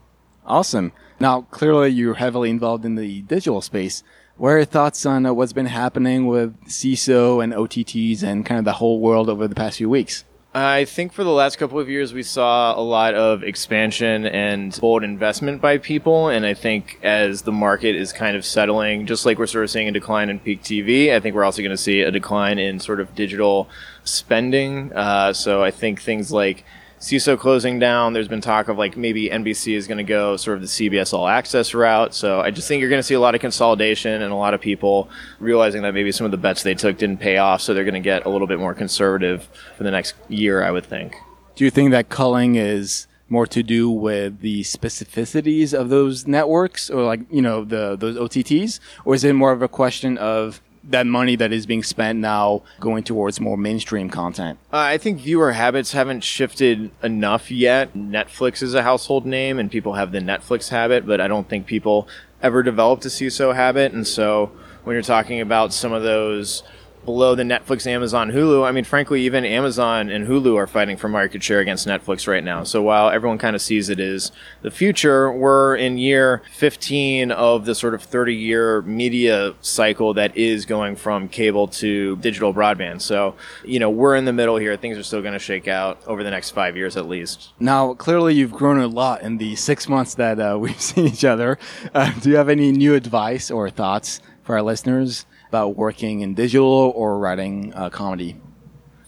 [0.45, 0.93] Awesome.
[1.19, 4.03] Now, clearly, you're heavily involved in the digital space.
[4.37, 8.59] What are your thoughts on uh, what's been happening with Seeso and OTTs and kind
[8.59, 10.25] of the whole world over the past few weeks?
[10.57, 14.75] I think for the last couple of years, we saw a lot of expansion and
[14.81, 16.29] bold investment by people.
[16.29, 19.71] And I think as the market is kind of settling, just like we're sort of
[19.71, 22.59] seeing a decline in peak TV, I think we're also going to see a decline
[22.59, 23.69] in sort of digital
[24.05, 24.95] spending.
[24.95, 26.65] Uh, so I think things like
[26.98, 28.14] Seeso closing down.
[28.14, 31.12] There's been talk of like maybe NBC is going to go sort of the CBS
[31.12, 32.14] All Access route.
[32.14, 34.54] So I just think you're going to see a lot of consolidation and a lot
[34.54, 37.61] of people realizing that maybe some of the bets they took didn't pay off.
[37.61, 40.70] So they're going to get a little bit more conservative for the next year, I
[40.70, 41.16] would think.
[41.54, 46.88] Do you think that culling is more to do with the specificities of those networks
[46.88, 48.80] or like, you know, the those OTTs?
[49.04, 52.62] Or is it more of a question of that money that is being spent now
[52.81, 54.59] going towards more mainstream content?
[54.72, 57.94] Uh, I think viewer habits haven't shifted enough yet.
[57.94, 61.66] Netflix is a household name and people have the Netflix habit, but I don't think
[61.66, 62.09] people
[62.42, 63.92] ever developed a Seeso habit.
[63.92, 64.53] And so
[64.85, 66.62] when you're talking about some of those
[67.07, 68.66] below the Netflix, Amazon, Hulu.
[68.66, 72.45] I mean, frankly, even Amazon and Hulu are fighting for market share against Netflix right
[72.45, 72.64] now.
[72.64, 77.64] So while everyone kind of sees it as the future, we're in year 15 of
[77.64, 83.01] the sort of 30 year media cycle that is going from cable to digital broadband.
[83.01, 84.77] So, you know, we're in the middle here.
[84.77, 87.53] Things are still going to shake out over the next five years at least.
[87.61, 91.25] Now, clearly, you've grown a lot in the six months that uh, we've seen each
[91.25, 91.59] other.
[91.95, 95.25] Uh, do you have any new advice or thoughts for our listeners?
[95.57, 98.37] About working in digital or writing uh, comedy?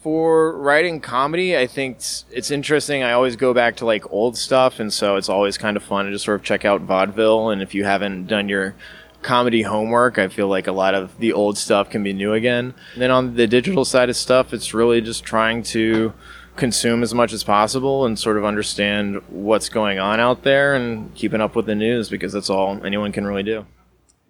[0.01, 3.03] For writing comedy, I think it's, it's, interesting.
[3.03, 6.05] I always go back to like old stuff, and so it's always kind of fun
[6.05, 7.49] to just sort of check out vaudeville.
[7.49, 8.75] And if you haven't done your
[9.21, 12.73] comedy homework, I feel like a lot of the old stuff can be new again.
[12.93, 16.13] And then on the digital side of stuff, it's really just trying to
[16.55, 21.13] consume as much as possible and sort of understand what's going on out there and
[21.13, 23.65] keeping up with the news because that's all anyone can really do.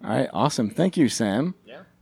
[0.02, 0.70] All right, awesome.
[0.70, 1.54] Thank you, Sam.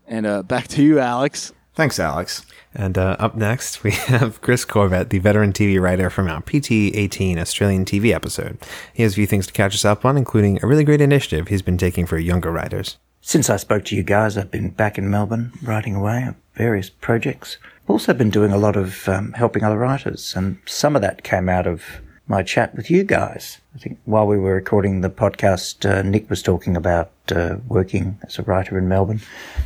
[0.09, 0.17] Yeah.
[0.17, 1.53] And uh, back to you, Alex.
[1.75, 2.45] Thanks, Alex.
[2.75, 6.73] And uh, up next, we have Chris Corbett, the veteran TV writer from our PT
[6.73, 8.59] 18 Australian TV episode.
[8.93, 11.49] He has a few things to catch us up on, including a really great initiative
[11.49, 12.99] he's been taking for younger writers.
[13.21, 16.91] Since I spoke to you guys, I've been back in Melbourne writing away on various
[16.91, 17.59] projects.
[17.85, 21.23] I've also been doing a lot of um, helping other writers, and some of that
[21.23, 23.59] came out of my chat with you guys.
[23.75, 28.19] I think while we were recording the podcast, uh, Nick was talking about uh, working
[28.23, 29.23] as a writer in Melbourne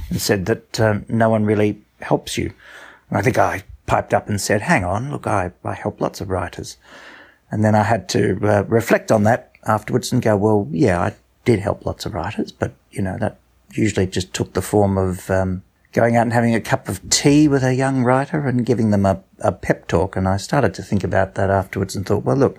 [0.08, 2.52] and said that um, no one really helps you.
[3.08, 6.20] And I think I piped up and said, hang on, look, I, I help lots
[6.20, 6.76] of writers.
[7.50, 11.14] And then I had to uh, reflect on that afterwards and go, well, yeah, I
[11.44, 13.38] did help lots of writers, but, you know, that
[13.72, 17.48] usually just took the form of um, going out and having a cup of tea
[17.48, 20.16] with a young writer and giving them a, a pep talk.
[20.16, 22.58] And I started to think about that afterwards and thought, well, look,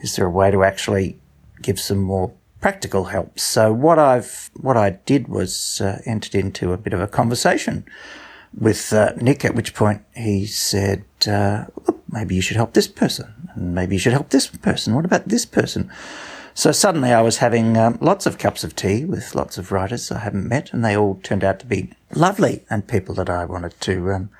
[0.00, 1.18] is there a way to actually
[1.62, 3.38] give some more practical help.
[3.38, 7.84] So what I've what I did was uh, entered into a bit of a conversation
[8.58, 9.44] with uh, Nick.
[9.44, 13.94] At which point he said, uh, "Look, maybe you should help this person, and maybe
[13.94, 14.94] you should help this person.
[14.94, 15.90] What about this person?"
[16.56, 20.10] So suddenly I was having um, lots of cups of tea with lots of writers
[20.10, 23.44] I haven't met, and they all turned out to be lovely and people that I
[23.44, 24.30] wanted to um,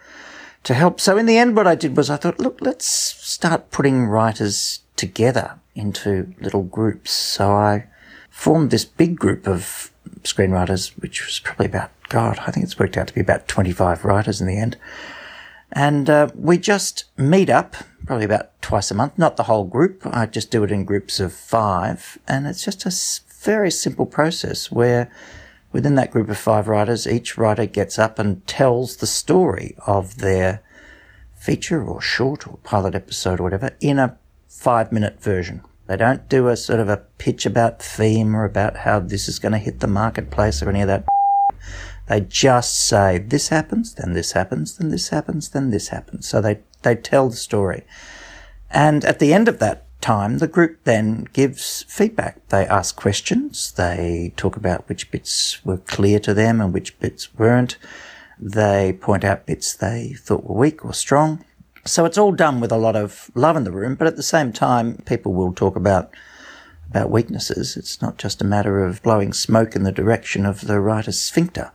[0.62, 0.98] to help.
[0.98, 4.81] So in the end, what I did was I thought, look, let's start putting writers
[4.96, 7.11] together into little groups.
[7.11, 7.85] So I
[8.31, 12.96] formed this big group of screenwriters, which was probably about, God, I think it's worked
[12.96, 14.79] out to be about 25 writers in the end.
[15.70, 17.76] And uh, we just meet up
[18.07, 20.03] probably about twice a month, not the whole group.
[20.07, 22.19] I just do it in groups of five.
[22.29, 25.11] And it's just a very simple process where
[25.73, 30.19] within that group of five writers, each writer gets up and tells the story of
[30.19, 30.62] their
[31.35, 34.16] feature or short or pilot episode or whatever in a
[34.49, 35.62] five minute version.
[35.87, 39.38] They don't do a sort of a pitch about theme or about how this is
[39.38, 41.05] going to hit the marketplace or any of that.
[42.09, 46.29] They just say this happens, then this happens, then this happens, then this happens.
[46.29, 47.85] So they, they tell the story.
[48.70, 52.46] And at the end of that time, the group then gives feedback.
[52.49, 53.72] They ask questions.
[53.72, 57.77] They talk about which bits were clear to them and which bits weren't.
[58.38, 61.44] They point out bits they thought were weak or strong.
[61.85, 64.22] So it's all done with a lot of love in the room, but at the
[64.22, 66.11] same time, people will talk about
[66.88, 67.77] about weaknesses.
[67.77, 71.72] It's not just a matter of blowing smoke in the direction of the writer's sphincter.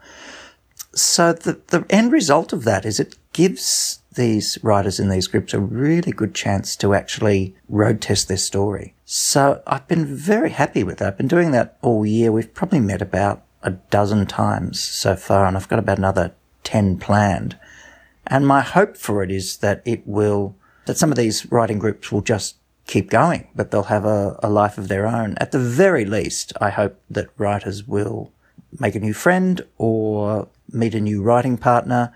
[0.93, 5.53] So the, the end result of that is it gives these writers in these groups
[5.53, 8.93] a really good chance to actually road test their story.
[9.05, 11.07] So I've been very happy with that.
[11.07, 12.31] I've been doing that all year.
[12.31, 16.97] We've probably met about a dozen times so far, and I've got about another 10
[16.97, 17.57] planned.
[18.27, 22.11] And my hope for it is that it will, that some of these writing groups
[22.11, 25.35] will just keep going, but they'll have a, a life of their own.
[25.37, 28.31] At the very least, I hope that writers will
[28.79, 32.13] make a new friend or meet a new writing partner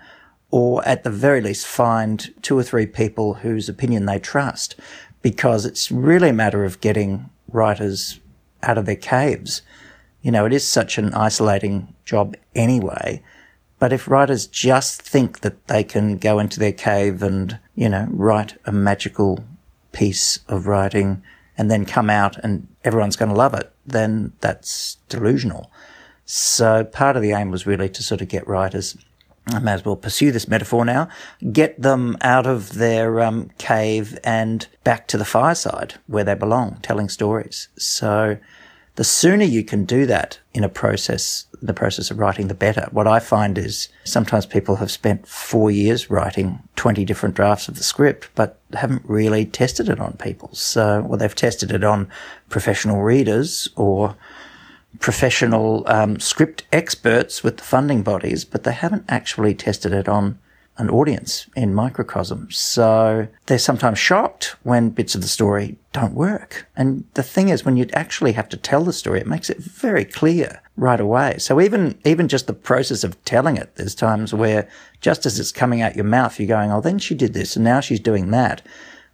[0.56, 4.74] or at the very least find two or three people whose opinion they trust
[5.20, 8.20] because it's really a matter of getting writers
[8.62, 9.60] out of their caves.
[10.22, 13.22] You know, it is such an isolating job anyway.
[13.78, 18.08] But if writers just think that they can go into their cave and, you know,
[18.10, 19.44] write a magical
[19.92, 21.22] piece of writing
[21.58, 25.70] and then come out and everyone's going to love it, then that's delusional.
[26.24, 28.96] So part of the aim was really to sort of get writers
[29.52, 31.08] I may as well pursue this metaphor now,
[31.52, 36.78] get them out of their um, cave and back to the fireside where they belong,
[36.82, 37.68] telling stories.
[37.78, 38.38] So
[38.96, 42.88] the sooner you can do that in a process, the process of writing, the better.
[42.90, 47.76] What I find is sometimes people have spent four years writing 20 different drafts of
[47.76, 50.48] the script, but haven't really tested it on people.
[50.54, 52.08] So, well, they've tested it on
[52.48, 54.16] professional readers or
[55.00, 60.38] professional um, script experts with the funding bodies, but they haven't actually tested it on
[60.78, 62.50] an audience in microcosm.
[62.50, 66.68] So they're sometimes shocked when bits of the story don't work.
[66.76, 69.58] And the thing is, when you actually have to tell the story, it makes it
[69.58, 71.38] very clear right away.
[71.38, 74.68] So even, even just the process of telling it, there's times where
[75.00, 77.64] just as it's coming out your mouth, you're going, oh, then she did this and
[77.64, 78.60] now she's doing that.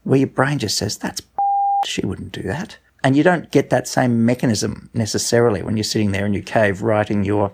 [0.03, 1.23] Where your brain just says, that's,
[1.87, 2.77] she wouldn't do that.
[3.05, 6.83] And you don't get that same mechanism necessarily when you're sitting there in your cave
[6.83, 7.53] writing your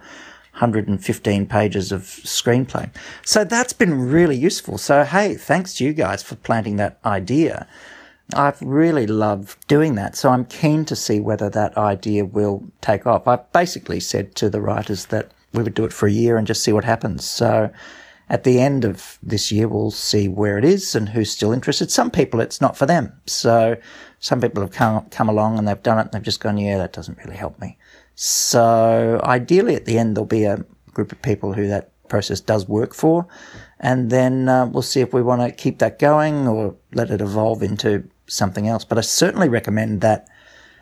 [0.53, 2.91] 115 pages of screenplay.
[3.25, 4.77] So that's been really useful.
[4.77, 7.67] So, hey, thanks to you guys for planting that idea.
[8.35, 10.17] I've really loved doing that.
[10.17, 13.27] So I'm keen to see whether that idea will take off.
[13.27, 16.47] I basically said to the writers that we would do it for a year and
[16.47, 17.25] just see what happens.
[17.25, 17.71] So
[18.29, 21.91] at the end of this year, we'll see where it is and who's still interested.
[21.91, 23.13] Some people, it's not for them.
[23.27, 23.77] So
[24.21, 26.79] some people have come, come along and they've done it and they've just gone, yeah,
[26.79, 27.77] that doesn't really help me.
[28.15, 32.69] So ideally at the end, there'll be a group of people who that process does
[32.69, 33.27] work for.
[33.81, 37.21] And then uh, we'll see if we want to keep that going or let it
[37.21, 38.85] evolve into something else.
[38.85, 40.29] But I certainly recommend that,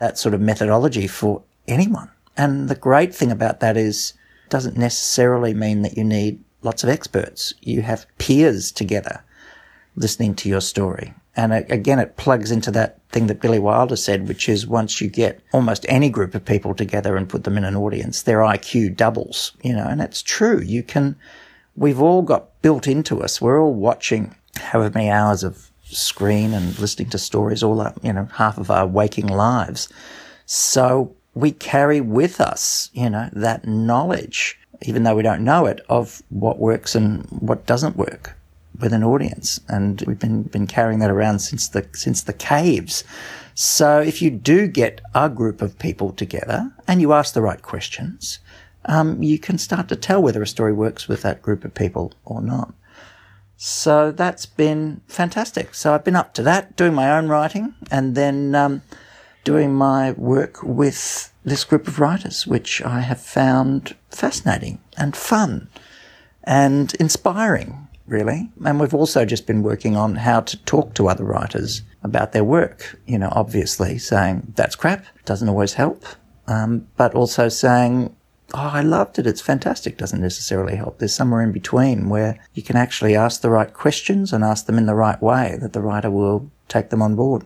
[0.00, 2.10] that sort of methodology for anyone.
[2.36, 6.82] And the great thing about that is it doesn't necessarily mean that you need lots
[6.82, 7.52] of experts.
[7.60, 9.22] You have peers together
[9.94, 11.14] listening to your story.
[11.36, 15.08] And again, it plugs into that thing that Billy Wilder said, which is once you
[15.08, 18.96] get almost any group of people together and put them in an audience, their IQ
[18.96, 20.62] doubles, you know, and it's true.
[20.62, 21.14] You can,
[21.76, 23.38] we've all got built into us.
[23.38, 28.14] We're all watching however many hours of screen and listening to stories all up, you
[28.14, 29.90] know, half of our waking lives.
[30.46, 35.80] So we carry with us, you know, that knowledge, even though we don't know it,
[35.90, 38.36] of what works and what doesn't work
[38.80, 43.04] with an audience, and we've been been carrying that around since the since the caves.
[43.54, 47.62] So if you do get a group of people together and you ask the right
[47.62, 48.38] questions,
[48.84, 52.12] um, you can start to tell whether a story works with that group of people
[52.24, 52.74] or not.
[53.56, 55.74] So that's been fantastic.
[55.74, 58.82] So I've been up to that, doing my own writing, and then um,
[59.44, 65.68] doing my work with this group of writers, which I have found fascinating and fun
[66.44, 68.50] and inspiring, really.
[68.64, 72.44] And we've also just been working on how to talk to other writers about their
[72.44, 76.04] work, you know, obviously saying that's crap, doesn't always help,
[76.46, 78.14] um, but also saying,
[78.54, 80.98] oh, I loved it, it's fantastic, doesn't necessarily help.
[80.98, 84.78] There's somewhere in between where you can actually ask the right questions and ask them
[84.78, 87.44] in the right way that the writer will take them on board.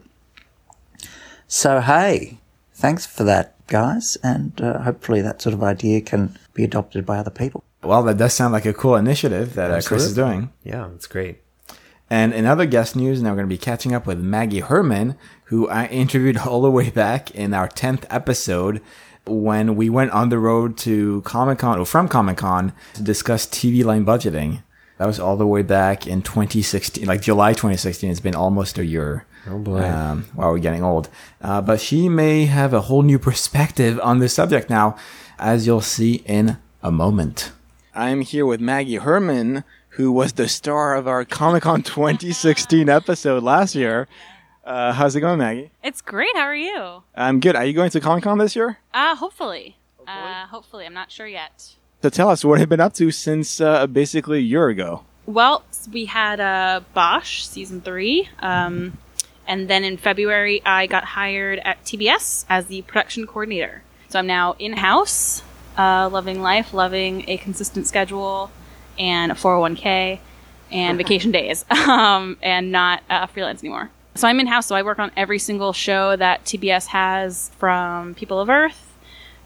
[1.48, 2.38] So, hey,
[2.74, 7.18] thanks for that, guys, and uh, hopefully that sort of idea can be adopted by
[7.18, 7.64] other people.
[7.83, 10.53] Well, that does sound like a cool initiative that uh, Chris is doing.
[10.62, 11.39] Yeah, that's great.
[12.11, 15.16] And in other guest news, now we're going to be catching up with Maggie Herman,
[15.45, 18.83] who I interviewed all the way back in our 10th episode
[19.26, 23.47] when we went on the road to Comic Con, or from Comic Con, to discuss
[23.47, 24.62] TV line budgeting.
[24.99, 28.11] That was all the way back in 2016, like July 2016.
[28.11, 29.24] It's been almost a year.
[29.49, 29.83] Oh boy.
[29.83, 31.09] Um, wow, we're getting old.
[31.41, 34.97] Uh, but she may have a whole new perspective on this subject now,
[35.39, 37.53] as you'll see in a moment.
[37.95, 43.43] I'm here with Maggie Herman, who was the star of our Comic Con 2016 episode
[43.43, 44.07] last year.
[44.64, 45.72] Uh, how's it going, Maggie?
[45.82, 46.36] It's great.
[46.36, 47.03] How are you?
[47.16, 47.57] I'm good.
[47.57, 48.78] Are you going to Comic Con this year?
[48.95, 49.76] Uh, hopefully.
[50.07, 50.86] Uh, hopefully.
[50.86, 51.74] I'm not sure yet.
[52.03, 55.05] So tell us what have you been up to since uh, basically a year ago.
[55.26, 58.28] Well, we had uh, Bosch season three.
[58.38, 58.99] Um,
[59.49, 63.82] and then in February, I got hired at TBS as the production coordinator.
[64.09, 65.43] So I'm now in house,
[65.76, 68.50] uh, loving life, loving a consistent schedule
[68.98, 70.20] and a 401k
[70.70, 73.90] and vacation days, um, and not uh, freelance anymore.
[74.14, 78.14] So I'm in house, so I work on every single show that TBS has from
[78.14, 78.90] People of Earth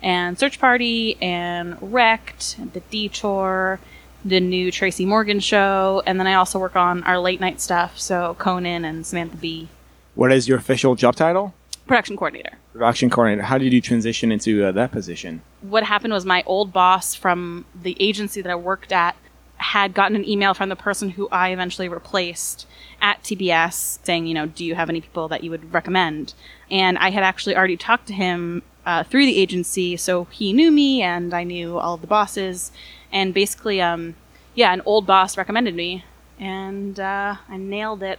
[0.02, 3.80] and Search Party and Wrecked, and The Detour,
[4.24, 7.98] the new Tracy Morgan show, and then I also work on our late night stuff,
[7.98, 9.68] so Conan and Samantha Bee.
[10.14, 11.54] What is your official job title?
[11.86, 12.56] Production coordinator.
[12.72, 13.42] Production coordinator.
[13.42, 15.42] How did you transition into uh, that position?
[15.60, 19.16] What happened was my old boss from the agency that I worked at
[19.56, 22.66] had gotten an email from the person who I eventually replaced
[23.00, 26.34] at TBS saying, you know, do you have any people that you would recommend?
[26.70, 30.70] And I had actually already talked to him uh, through the agency, so he knew
[30.70, 32.72] me and I knew all of the bosses.
[33.12, 34.16] And basically, um,
[34.54, 36.04] yeah, an old boss recommended me,
[36.38, 38.18] and uh, I nailed it.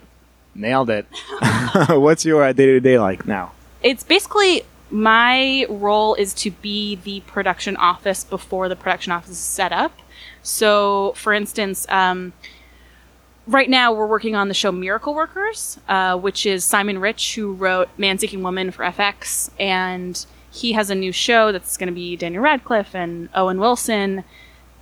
[0.53, 1.05] Nailed it.
[1.89, 3.51] What's your day to day like now?
[3.85, 9.37] It's basically my role is to be the production office before the production office is
[9.37, 9.99] set up.
[10.41, 12.33] So, for instance, um,
[13.45, 17.53] right now we're working on the show Miracle Workers, uh, which is Simon Rich, who
[17.53, 21.93] wrote Man Seeking Woman for FX, and he has a new show that's going to
[21.93, 24.23] be Daniel Radcliffe and Owen Wilson.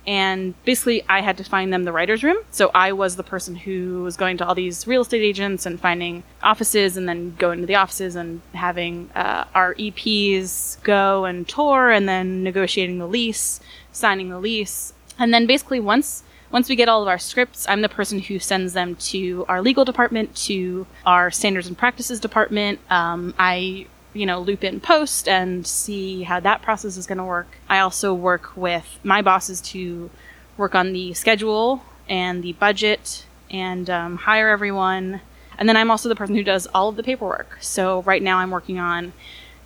[0.06, 2.36] And basically, I had to find them the writer's room.
[2.50, 5.80] So I was the person who was going to all these real estate agents and
[5.80, 11.48] finding offices and then going to the offices and having uh, our EPs go and
[11.48, 13.60] tour and then negotiating the lease,
[13.92, 14.92] signing the lease.
[15.18, 18.38] And then basically, once once we get all of our scripts, I'm the person who
[18.38, 22.78] sends them to our legal department, to our standards and practices department.
[22.90, 27.24] Um, I you know, loop in post and see how that process is going to
[27.24, 27.58] work.
[27.68, 30.10] I also work with my bosses to
[30.56, 35.20] work on the schedule and the budget and um, hire everyone.
[35.58, 37.58] And then I'm also the person who does all of the paperwork.
[37.60, 39.12] So right now I'm working on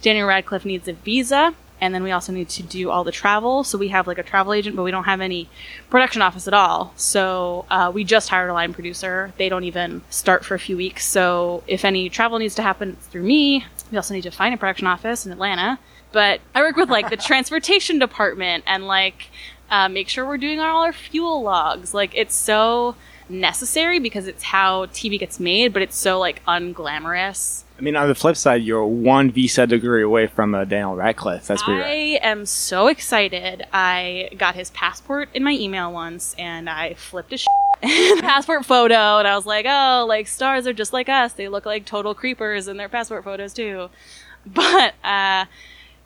[0.03, 1.55] Daniel Radcliffe needs a visa.
[1.81, 3.63] And then we also need to do all the travel.
[3.63, 5.49] So we have like a travel agent, but we don't have any
[5.91, 6.93] production office at all.
[6.97, 9.33] So uh, we just hired a line producer.
[9.37, 11.07] They don't even start for a few weeks.
[11.07, 13.65] So if any travel needs to happen, it's through me.
[13.91, 15.79] We also need to find a production office in Atlanta.
[16.13, 19.31] But I work with like the transportation department and like
[19.71, 21.95] uh, make sure we're doing all our fuel logs.
[21.95, 22.97] Like it's so
[23.29, 27.65] necessary because it's how TV gets made, but it's so like unglamorous.
[27.79, 31.47] I mean, on the flip side, you're one visa degree away from uh, Daniel Radcliffe.
[31.47, 33.67] That's pretty I am so excited.
[33.73, 37.37] I got his passport in my email once, and I flipped a.
[37.37, 37.47] his
[38.21, 41.33] passport photo, and I was like, "Oh, like stars are just like us.
[41.33, 43.91] They look like total creepers in their passport photos too."
[44.47, 45.45] But uh,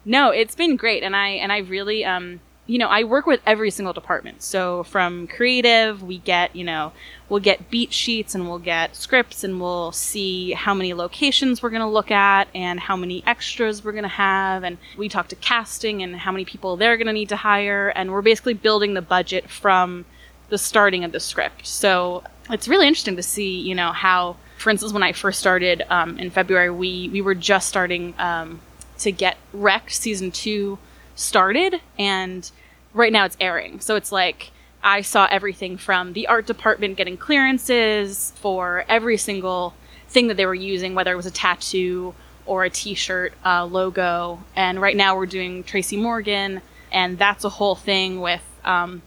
[0.04, 3.40] no, it's been great, and I and I really um you know, I work with
[3.44, 4.42] every single department.
[4.42, 6.92] So from creative, we get, you know,
[7.28, 11.70] we'll get beat sheets and we'll get scripts and we'll see how many locations we're
[11.70, 14.62] going to look at and how many extras we're going to have.
[14.62, 17.88] And we talk to casting and how many people they're going to need to hire.
[17.88, 20.04] And we're basically building the budget from
[20.52, 21.66] the starting of the script.
[21.66, 25.82] So it's really interesting to see, you know, how, for instance, when I first started
[25.88, 28.60] um, in February, we we were just starting um,
[28.98, 30.78] to get Wrecked season two
[31.14, 32.50] started, and
[32.92, 33.80] right now it's airing.
[33.80, 34.50] So it's like
[34.82, 39.72] I saw everything from the art department getting clearances for every single
[40.08, 44.44] thing that they were using, whether it was a tattoo or a T-shirt uh, logo.
[44.54, 46.60] And right now we're doing Tracy Morgan,
[46.92, 48.42] and that's a whole thing with.
[48.64, 49.00] Um,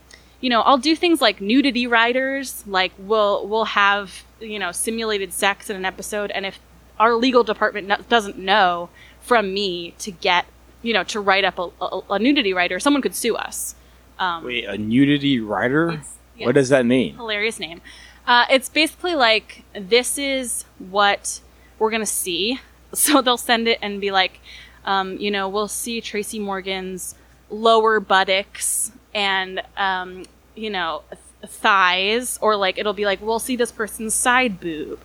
[0.46, 2.64] you know, I'll do things like nudity riders.
[2.68, 6.60] Like we'll we'll have you know simulated sex in an episode, and if
[7.00, 8.90] our legal department no- doesn't know
[9.22, 10.46] from me to get
[10.84, 13.74] you know to write up a, a, a nudity rider, someone could sue us.
[14.20, 16.04] Um, Wait, a nudity writer?
[16.38, 17.16] What does that mean?
[17.16, 17.82] hilarious name.
[18.28, 21.42] Uh, it's basically like this is what
[21.80, 22.60] we're gonna see.
[22.94, 24.40] So they'll send it and be like,
[24.86, 27.14] um, you know, we'll see Tracy Morgan's
[27.50, 30.26] lower buttocks and um,
[30.56, 35.00] you know th- thighs, or like it'll be like we'll see this person's side boob,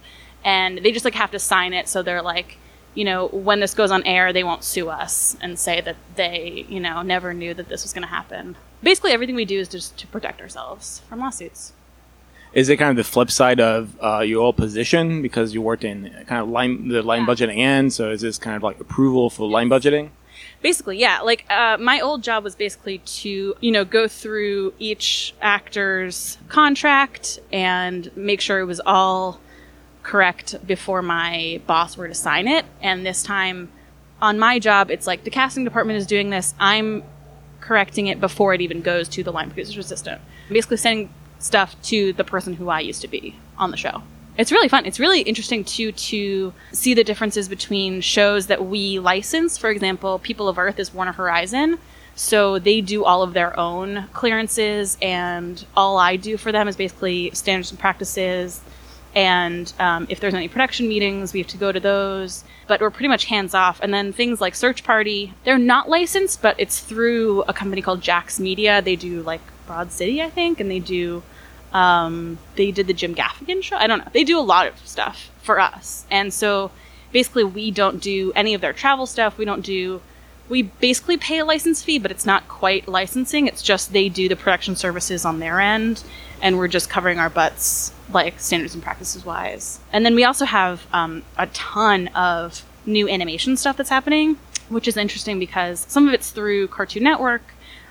[0.45, 1.89] and they just like have to sign it.
[1.89, 2.57] So they're like.
[2.93, 6.67] You know, when this goes on air, they won't sue us and say that they,
[6.69, 8.57] you know, never knew that this was going to happen.
[8.83, 11.73] Basically, everything we do is just to protect ourselves from lawsuits.
[12.53, 15.85] Is it kind of the flip side of uh, your old position because you worked
[15.85, 17.27] in kind of line the line Yeah.
[17.29, 17.93] budgeting end?
[17.93, 20.11] So is this kind of like approval for line budgeting?
[20.63, 25.35] Basically yeah like uh, my old job was basically to you know go through each
[25.41, 29.41] actor's contract and make sure it was all
[30.03, 32.65] correct before my boss were to sign it.
[32.81, 33.71] And this time
[34.21, 36.55] on my job it's like the casting department is doing this.
[36.59, 37.03] I'm
[37.61, 40.21] correcting it before it even goes to the line producer's assistant.
[40.49, 44.03] Basically sending stuff to the person who i used to be on the show
[44.41, 44.87] it's really fun.
[44.87, 49.59] It's really interesting to to see the differences between shows that we license.
[49.59, 51.79] For example, People of Earth is Warner Horizon,
[52.15, 56.77] so they do all of their own clearances, and all I do for them is
[56.77, 58.63] basically standards and practices.
[59.15, 62.45] And um, if there's any production meetings, we have to go to those.
[62.69, 63.81] But we're pretty much hands off.
[63.83, 68.01] And then things like Search Party, they're not licensed, but it's through a company called
[68.01, 68.81] Jax Media.
[68.81, 71.25] They do like Broad City, I think, and they do
[71.73, 73.77] um, they did the Jim Gaffigan show.
[73.77, 74.11] I don't know.
[74.13, 76.05] They do a lot of stuff for us.
[76.11, 76.71] And so
[77.13, 79.39] basically, we don't do any of their travel stuff.
[79.39, 80.01] We don't do,
[80.49, 83.47] we basically pay a license fee, but it's not quite licensing.
[83.47, 86.03] It's just they do the production services on their end,
[86.43, 89.81] and we're just covering our butts, like standards and practices wise.
[89.93, 94.37] And then we also have um, a ton of new animation stuff that's happening,
[94.69, 97.43] which is interesting because some of it's through Cartoon Network.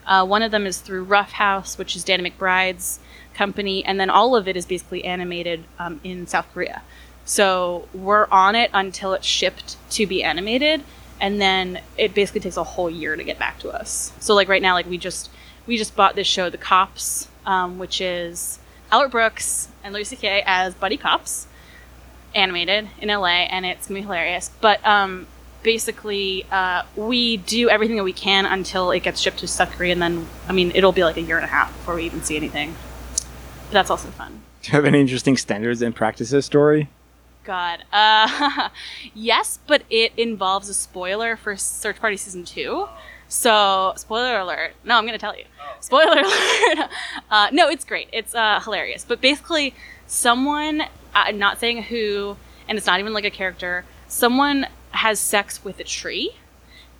[0.05, 2.99] Uh, one of them is through Rough House, which is Danny McBride's
[3.39, 6.81] company, and then all of it is basically animated um, in South Korea.
[7.23, 10.83] So we're on it until it's shipped to be animated,
[11.21, 14.11] and then it basically takes a whole year to get back to us.
[14.19, 15.29] So like right now, like we just
[15.65, 18.59] we just bought this show, The Cops, um, which is
[18.91, 20.43] Albert Brooks and Louis C.K.
[20.45, 21.47] as buddy cops,
[22.35, 24.51] animated in LA, and it's gonna be hilarious.
[24.59, 25.27] But um,
[25.63, 29.93] basically, uh, we do everything that we can until it gets shipped to South Korea,
[29.93, 32.21] and then I mean it'll be like a year and a half before we even
[32.21, 32.75] see anything.
[33.69, 34.41] But that's also fun.
[34.63, 36.89] Do you have any interesting standards and practices story?
[37.43, 37.83] God.
[37.93, 38.69] Uh,
[39.13, 42.87] yes, but it involves a spoiler for Search Party Season 2.
[43.27, 44.73] So, spoiler alert.
[44.83, 45.45] No, I'm going to tell you.
[45.79, 46.89] Spoiler alert.
[47.29, 48.09] Uh, no, it's great.
[48.11, 49.05] It's uh, hilarious.
[49.07, 49.75] But basically,
[50.07, 55.63] someone, uh, not saying who, and it's not even like a character, someone has sex
[55.63, 56.31] with a tree.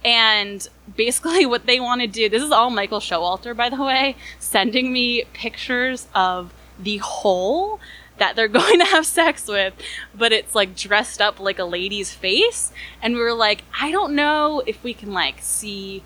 [0.06, 4.16] And basically, what they want to do this is all Michael Showalter, by the way,
[4.40, 7.80] sending me pictures of the hole
[8.18, 9.74] that they're going to have sex with,
[10.16, 12.72] but it's like dressed up like a lady's face.
[13.02, 16.04] And we were like, I don't know if we can like see.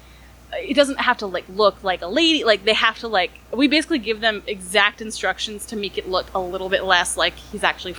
[0.54, 2.44] It doesn't have to like look like a lady.
[2.44, 3.32] Like they have to like.
[3.52, 7.36] We basically give them exact instructions to make it look a little bit less like
[7.36, 7.96] he's actually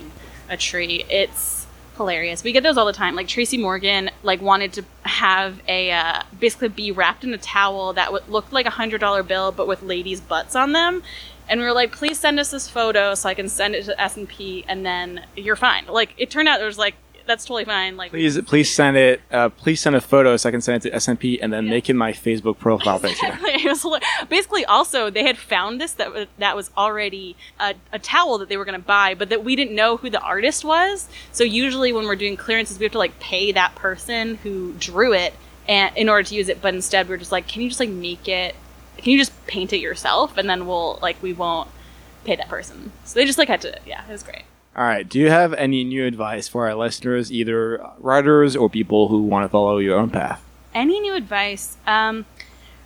[0.49, 1.03] a tree.
[1.09, 1.67] It's
[1.97, 2.43] hilarious.
[2.43, 3.15] We get those all the time.
[3.15, 7.93] Like Tracy Morgan, like wanted to have a uh, basically be wrapped in a towel
[7.93, 11.03] that would look like a hundred dollar bill, but with ladies' butts on them.
[11.47, 14.01] And we were like, please send us this photo so I can send it to
[14.01, 15.85] S and P, and then you're fine.
[15.87, 17.97] Like it turned out there was like that's totally fine.
[17.97, 19.21] Like Please, please send it.
[19.31, 21.51] Uh, please send a photo so I can send it to S and P, and
[21.51, 23.37] then make it my Facebook profile picture.
[23.65, 23.99] Exactly.
[24.21, 28.49] It basically also they had found this that that was already a, a towel that
[28.49, 31.09] they were going to buy, but that we didn't know who the artist was.
[31.31, 35.13] So usually when we're doing clearances, we have to like pay that person who drew
[35.13, 35.33] it
[35.67, 36.61] and in order to use it.
[36.61, 38.55] But instead, we're just like, can you just like make it?
[38.97, 41.69] Can you just paint it yourself, and then we'll like we won't
[42.23, 42.91] pay that person.
[43.03, 43.77] So they just like had to.
[43.85, 44.43] Yeah, it was great.
[44.75, 45.07] All right.
[45.07, 49.45] Do you have any new advice for our listeners, either writers or people who want
[49.45, 50.41] to follow your own path?
[50.73, 52.25] any new advice um,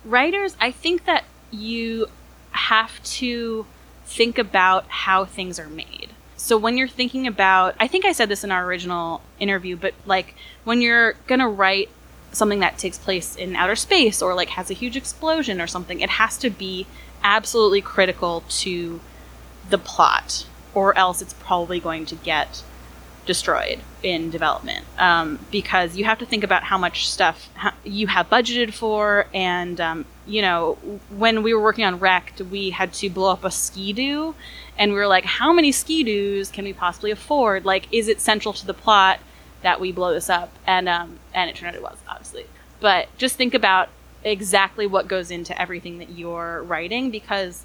[0.04, 2.06] writers i think that you
[2.52, 3.66] have to
[4.06, 8.28] think about how things are made So when you're thinking about, I think I said
[8.28, 11.88] this in our original interview, but like when you're gonna write
[12.32, 16.00] something that takes place in outer space or like has a huge explosion or something,
[16.00, 16.86] it has to be
[17.22, 19.00] absolutely critical to
[19.68, 22.62] the plot, or else it's probably going to get
[23.26, 24.84] destroyed in development.
[24.98, 27.48] Um, because you have to think about how much stuff
[27.84, 30.74] you have budgeted for and um, you know
[31.16, 34.34] when we were working on wrecked we had to blow up a ski-doo
[34.78, 37.64] and we were like how many ski-doos can we possibly afford?
[37.64, 39.20] Like is it central to the plot
[39.62, 42.46] that we blow this up and um, and it turned out it was obviously
[42.80, 43.88] but just think about
[44.24, 47.64] exactly what goes into everything that you're writing because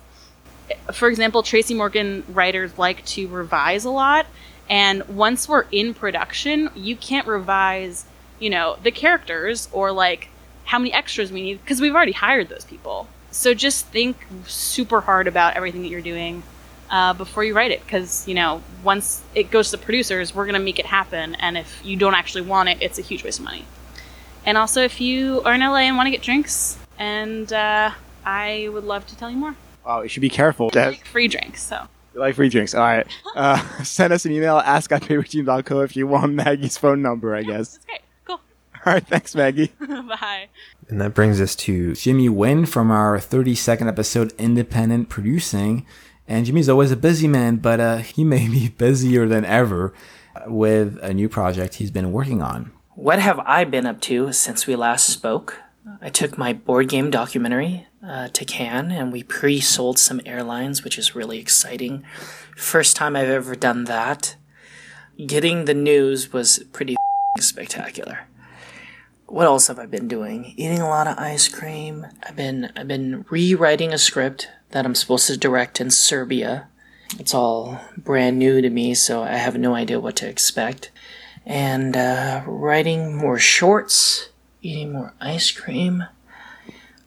[0.94, 4.26] for example tracy morgan writers like to revise a lot
[4.70, 8.06] and once we're in production, you can't revise,
[8.40, 10.30] you know, the characters or like
[10.66, 13.08] how many extras we need because we've already hired those people.
[13.32, 16.44] So just think super hard about everything that you're doing
[16.90, 20.46] uh, before you write it because, you know, once it goes to the producers, we're
[20.46, 21.36] going to make it happen.
[21.36, 23.66] And if you don't actually want it, it's a huge waste of money.
[24.46, 27.92] And also, if you are in LA and want to get drinks, and uh,
[28.24, 29.56] I would love to tell you more.
[29.86, 30.70] Wow, you should be careful.
[30.74, 31.88] I like free drinks, so.
[32.14, 32.74] You like free drinks.
[32.74, 33.08] All right.
[33.36, 37.44] Uh, send us an email, ask at paperteam.co if you want Maggie's phone number, I
[37.44, 37.74] guess.
[37.74, 38.02] That's great.
[38.26, 38.36] Cool.
[38.86, 39.06] All right.
[39.06, 39.74] Thanks, Maggie.
[39.78, 40.48] Bye.
[40.88, 45.86] And that brings us to Jimmy Wynn from our 32nd episode, Independent Producing.
[46.28, 49.94] And Jimmy's always a busy man, but uh, he may be busier than ever
[50.48, 52.72] with a new project he's been working on.
[52.96, 55.62] What have I been up to since we last spoke?
[56.02, 60.84] I took my board game documentary uh, to Cannes and we pre sold some airlines,
[60.84, 62.04] which is really exciting.
[62.56, 64.36] First time I've ever done that.
[65.26, 66.96] Getting the news was pretty
[67.40, 68.28] spectacular.
[69.28, 70.54] What else have I been doing?
[70.56, 72.08] Eating a lot of ice cream.
[72.24, 76.68] I've been I've been rewriting a script that I'm supposed to direct in Serbia.
[77.18, 80.92] It's all brand new to me, so I have no idea what to expect.
[81.46, 86.04] And uh, writing more shorts, eating more ice cream.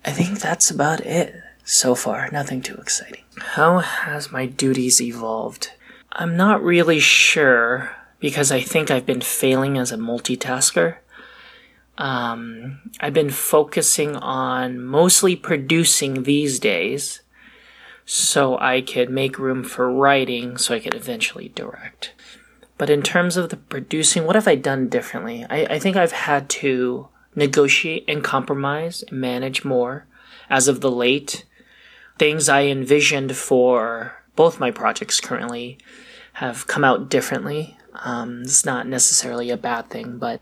[0.02, 2.30] I think that's about it so far.
[2.32, 3.24] Nothing too exciting.
[3.36, 5.72] How has my duties evolved?
[6.10, 10.96] I'm not really sure because I think I've been failing as a multitasker.
[11.98, 17.20] Um, I've been focusing on mostly producing these days
[18.10, 22.14] so I could make room for writing so I could eventually direct.
[22.78, 25.44] But in terms of the producing, what have I done differently?
[25.50, 30.06] I, I think I've had to negotiate and compromise and manage more
[30.48, 31.44] as of the late.
[32.18, 35.76] Things I envisioned for both my projects currently
[36.32, 37.76] have come out differently.
[37.92, 40.40] Um, it's not necessarily a bad thing, but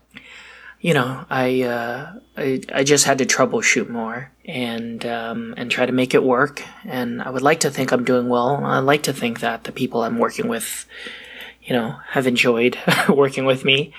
[0.87, 5.85] you know, I, uh, I I just had to troubleshoot more and um, and try
[5.85, 6.63] to make it work.
[6.85, 8.63] And I would like to think I'm doing well.
[8.63, 10.85] I like to think that the people I'm working with,
[11.61, 12.77] you know, have enjoyed
[13.09, 13.91] working with me.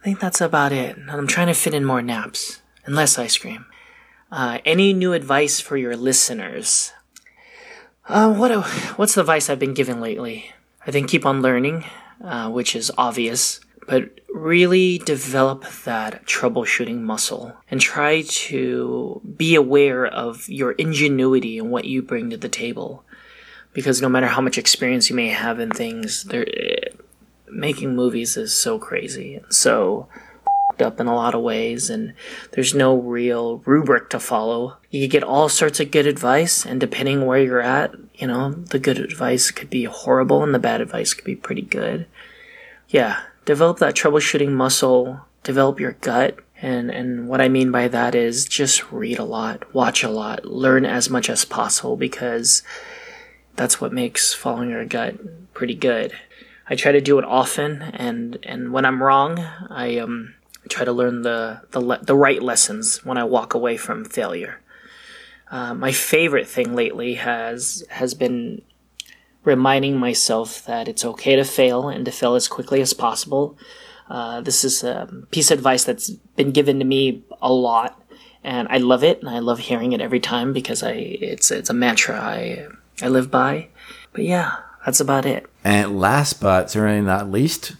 [0.00, 0.96] I think that's about it.
[1.08, 3.66] I'm trying to fit in more naps and less ice cream.
[4.30, 6.92] Uh, any new advice for your listeners?
[8.06, 8.52] Uh, what
[8.96, 10.52] what's the advice I've been given lately?
[10.86, 11.86] I think keep on learning,
[12.22, 13.58] uh, which is obvious,
[13.92, 21.70] but really develop that troubleshooting muscle and try to be aware of your ingenuity and
[21.70, 23.04] what you bring to the table.
[23.74, 26.88] Because no matter how much experience you may have in things, there, eh,
[27.50, 30.08] making movies is so crazy and so
[30.80, 32.14] up in a lot of ways and
[32.52, 34.78] there's no real rubric to follow.
[34.90, 38.78] You get all sorts of good advice and depending where you're at, you know, the
[38.78, 42.06] good advice could be horrible and the bad advice could be pretty good.
[42.88, 48.14] Yeah, develop that troubleshooting muscle, develop your gut and and what I mean by that
[48.14, 52.62] is just read a lot, watch a lot, learn as much as possible because
[53.56, 56.12] that's what makes following your gut pretty good.
[56.70, 60.34] I try to do it often, and and when I'm wrong, I um
[60.68, 64.60] try to learn the the le- the right lessons when I walk away from failure.
[65.50, 68.62] Uh, my favorite thing lately has has been
[69.44, 73.56] reminding myself that it's okay to fail and to fail as quickly as possible.
[74.08, 78.00] Uh, this is a piece of advice that's been given to me a lot,
[78.44, 81.70] and I love it, and I love hearing it every time because I it's it's
[81.70, 82.66] a mantra I
[83.00, 83.68] I live by.
[84.12, 85.46] But yeah, that's about it.
[85.64, 87.76] And last but certainly not least,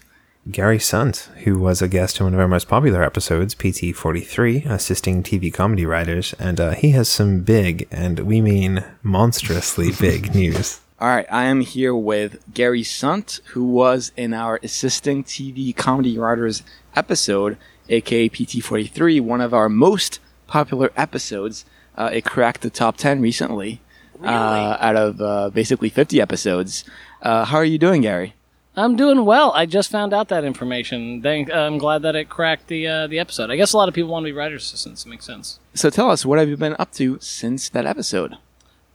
[0.51, 5.23] Gary Sunt, who was a guest in one of our most popular episodes, PT43, assisting
[5.23, 10.81] TV comedy writers, and uh, he has some big, and we mean monstrously big news.
[10.99, 16.17] All right, I am here with Gary Sunt, who was in our assisting TV comedy
[16.17, 16.63] writers
[16.95, 17.57] episode,
[17.89, 21.65] aka PT43, one of our most popular episodes.
[21.97, 23.81] Uh, it cracked the top 10 recently.
[24.23, 26.85] uh, out of uh, basically 50 episodes.
[27.21, 28.35] Uh, how are you doing, Gary?
[28.75, 29.51] I'm doing well.
[29.51, 31.21] I just found out that information.
[31.21, 33.51] Thank, I'm glad that it cracked the uh, the episode.
[33.51, 35.05] I guess a lot of people want to be writer's assistants.
[35.05, 35.59] It makes sense.
[35.73, 38.37] So tell us, what have you been up to since that episode?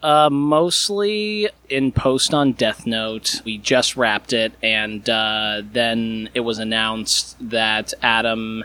[0.00, 3.42] Uh, mostly in post on Death Note.
[3.44, 8.62] We just wrapped it, and uh, then it was announced that Adam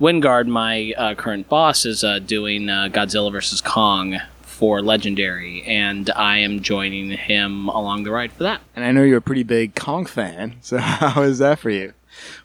[0.00, 6.08] Wingard, my uh, current boss, is uh, doing uh, Godzilla vs Kong for Legendary, and
[6.10, 8.60] I am joining him along the ride for that.
[8.76, 11.94] And I know you're a pretty big Kong fan, so how is that for you?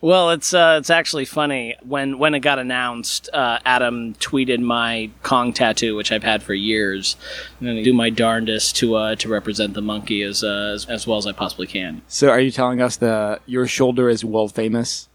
[0.01, 3.29] Well, it's uh, it's actually funny when when it got announced.
[3.31, 7.15] Uh, Adam tweeted my Kong tattoo, which I've had for years,
[7.59, 11.07] and I do my darndest to uh, to represent the monkey as, uh, as as
[11.07, 12.01] well as I possibly can.
[12.07, 15.07] So, are you telling us that your shoulder is world famous?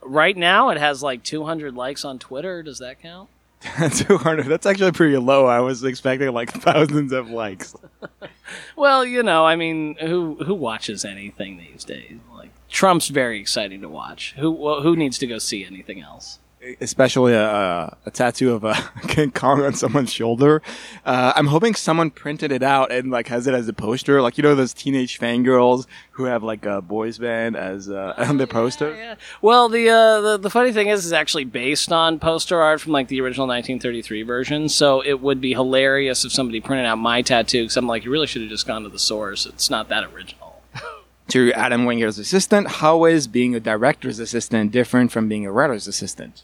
[0.00, 2.62] Right now, it has like 200 likes on Twitter.
[2.62, 3.28] Does that count?
[3.92, 4.46] 200.
[4.46, 5.46] That's actually pretty low.
[5.46, 7.74] I was expecting like thousands of likes.
[8.76, 12.18] Well, you know, I mean, who who watches anything these days?
[12.72, 14.34] Trump's very exciting to watch.
[14.38, 16.38] Who well, who needs to go see anything else?
[16.80, 18.74] Especially a, a tattoo of a
[19.08, 20.62] King Kong on someone's shoulder.
[21.04, 24.22] Uh, I'm hoping someone printed it out and like has it as a poster.
[24.22, 28.38] Like you know those teenage fangirls who have like a boys band as uh, on
[28.38, 28.94] their poster.
[28.94, 29.16] Yeah.
[29.42, 32.92] Well, the, uh, the the funny thing is, it's actually based on poster art from
[32.92, 34.68] like the original 1933 version.
[34.70, 37.64] So it would be hilarious if somebody printed out my tattoo.
[37.64, 39.44] Because I'm like, you really should have just gone to the source.
[39.44, 40.41] It's not that original.
[41.32, 45.88] To Adam Wingard's assistant, how is being a director's assistant different from being a writer's
[45.88, 46.42] assistant?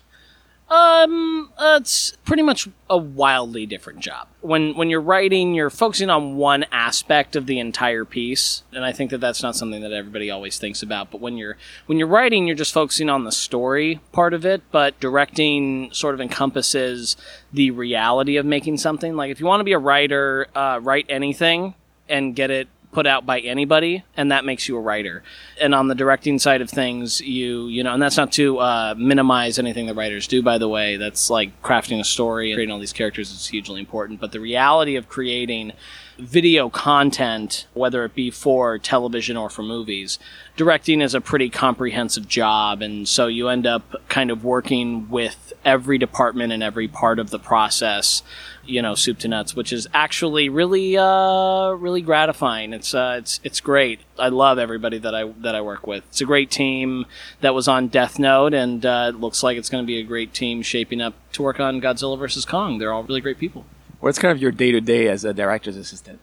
[0.70, 4.28] Um, uh, it's pretty much a wildly different job.
[4.41, 8.93] When when you're writing, you're focusing on one aspect of the entire piece, and I
[8.93, 11.11] think that that's not something that everybody always thinks about.
[11.11, 14.62] But when you're when you're writing, you're just focusing on the story part of it.
[14.72, 17.14] But directing sort of encompasses
[17.53, 19.16] the reality of making something.
[19.16, 21.74] Like if you want to be a writer, uh, write anything
[22.09, 25.22] and get it put out by anybody and that makes you a writer.
[25.61, 28.95] And on the directing side of things you you know and that's not to uh,
[28.97, 30.97] minimize anything the writers do by the way.
[30.97, 34.20] That's like crafting a story and creating all these characters is hugely important.
[34.20, 35.72] But the reality of creating
[36.18, 40.18] video content whether it be for television or for movies
[40.57, 42.82] directing is a pretty comprehensive job.
[42.82, 47.30] And so you end up kind of working with every department and every part of
[47.30, 48.22] the process
[48.69, 53.41] you know soup to nuts which is actually really uh really gratifying it's uh it's
[53.43, 57.07] it's great i love everybody that i that i work with it's a great team
[57.41, 60.05] that was on death note and uh, it looks like it's going to be a
[60.05, 63.64] great team shaping up to work on godzilla versus kong they're all really great people
[64.01, 66.21] What's kind of your day to day as a director's assistant?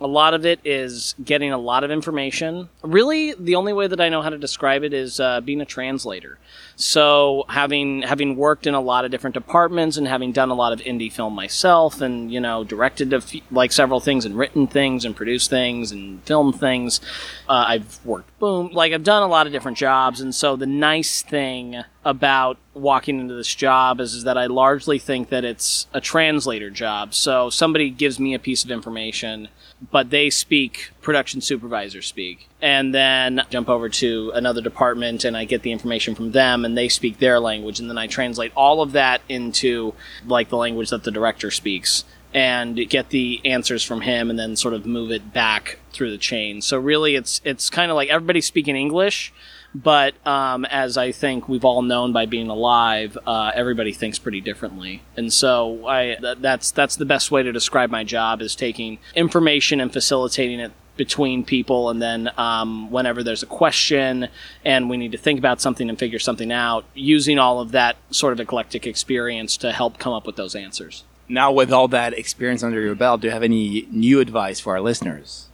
[0.00, 2.68] a lot of it is getting a lot of information.
[2.82, 5.64] Really, the only way that I know how to describe it is uh, being a
[5.64, 6.38] translator.
[6.78, 10.74] So, having having worked in a lot of different departments and having done a lot
[10.74, 13.14] of indie film myself, and you know, directed
[13.50, 17.00] like several things and written things and produced things and filmed things,
[17.48, 20.20] uh, I've worked boom like I've done a lot of different jobs.
[20.20, 24.98] And so, the nice thing about walking into this job is, is that I largely
[24.98, 27.14] think that it's a translator job.
[27.14, 29.48] So, somebody gives me a piece of information
[29.90, 32.48] but they speak production supervisor speak.
[32.60, 36.76] And then jump over to another department and i get the information from them and
[36.76, 37.78] they speak their language.
[37.78, 39.94] And then i translate all of that into
[40.26, 42.04] like the language that the director speaks
[42.34, 46.18] and get the answers from him and then sort of move it back through the
[46.18, 46.60] chain.
[46.60, 49.32] So really it's it's kind of like everybody's speaking english
[49.76, 54.40] but um, as I think we've all known by being alive, uh, everybody thinks pretty
[54.40, 58.56] differently, and so I th- that's that's the best way to describe my job is
[58.56, 64.28] taking information and facilitating it between people, and then um, whenever there's a question
[64.64, 67.96] and we need to think about something and figure something out, using all of that
[68.10, 71.04] sort of eclectic experience to help come up with those answers.
[71.28, 74.74] Now, with all that experience under your belt, do you have any new advice for
[74.74, 75.48] our listeners?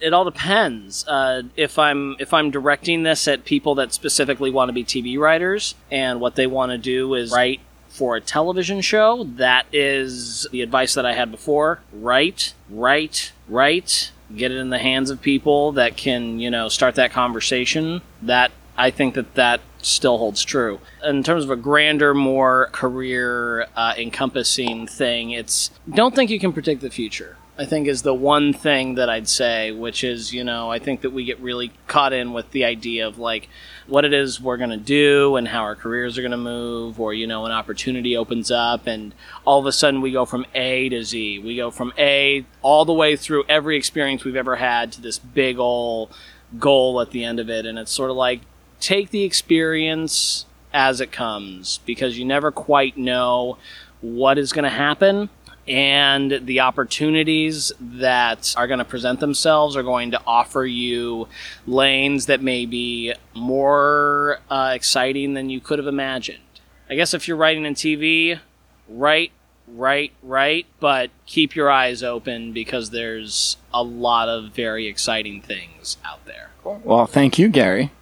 [0.00, 1.06] it all depends.
[1.06, 5.18] Uh, if I'm if I'm directing this at people that specifically want to be TV
[5.18, 7.60] writers and what they want to do is write
[7.90, 11.80] for a television show, that is the advice that I had before.
[11.92, 14.12] Write, write, write.
[14.34, 18.00] Get it in the hands of people that can you know start that conversation.
[18.22, 20.80] That I think that that still holds true.
[21.04, 26.52] In terms of a grander, more career uh, encompassing thing, it's don't think you can
[26.52, 27.36] predict the future.
[27.58, 31.02] I think is the one thing that I'd say, which is, you know, I think
[31.02, 33.50] that we get really caught in with the idea of like
[33.86, 37.00] what it is we're going to do and how our careers are going to move,
[37.00, 39.14] or, you know, an opportunity opens up and
[39.44, 41.40] all of a sudden we go from A to Z.
[41.40, 45.18] We go from A all the way through every experience we've ever had to this
[45.18, 46.14] big old
[46.58, 47.66] goal at the end of it.
[47.66, 48.40] And it's sort of like
[48.80, 53.58] take the experience as it comes because you never quite know
[54.00, 55.28] what is going to happen
[55.68, 61.28] and the opportunities that are going to present themselves are going to offer you
[61.66, 66.40] lanes that may be more uh, exciting than you could have imagined.
[66.88, 68.40] I guess if you're writing in TV,
[68.88, 69.32] write,
[69.68, 75.98] write, write, but keep your eyes open because there's a lot of very exciting things
[76.04, 76.50] out there.
[76.64, 77.92] Well, thank you, Gary.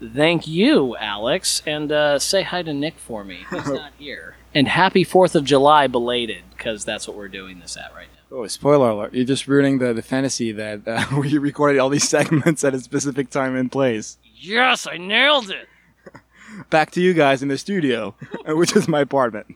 [0.00, 3.46] Thank you, Alex, and uh, say hi to Nick for me.
[3.50, 4.35] He's not here.
[4.56, 8.38] And happy Fourth of July belated, because that's what we're doing this at right now.
[8.38, 9.12] Oh, spoiler alert!
[9.12, 12.80] You're just ruining the, the fantasy that uh, we recorded all these segments at a
[12.80, 14.16] specific time and place.
[14.34, 15.68] Yes, I nailed it.
[16.70, 18.14] Back to you guys in the studio,
[18.46, 19.54] which is my apartment.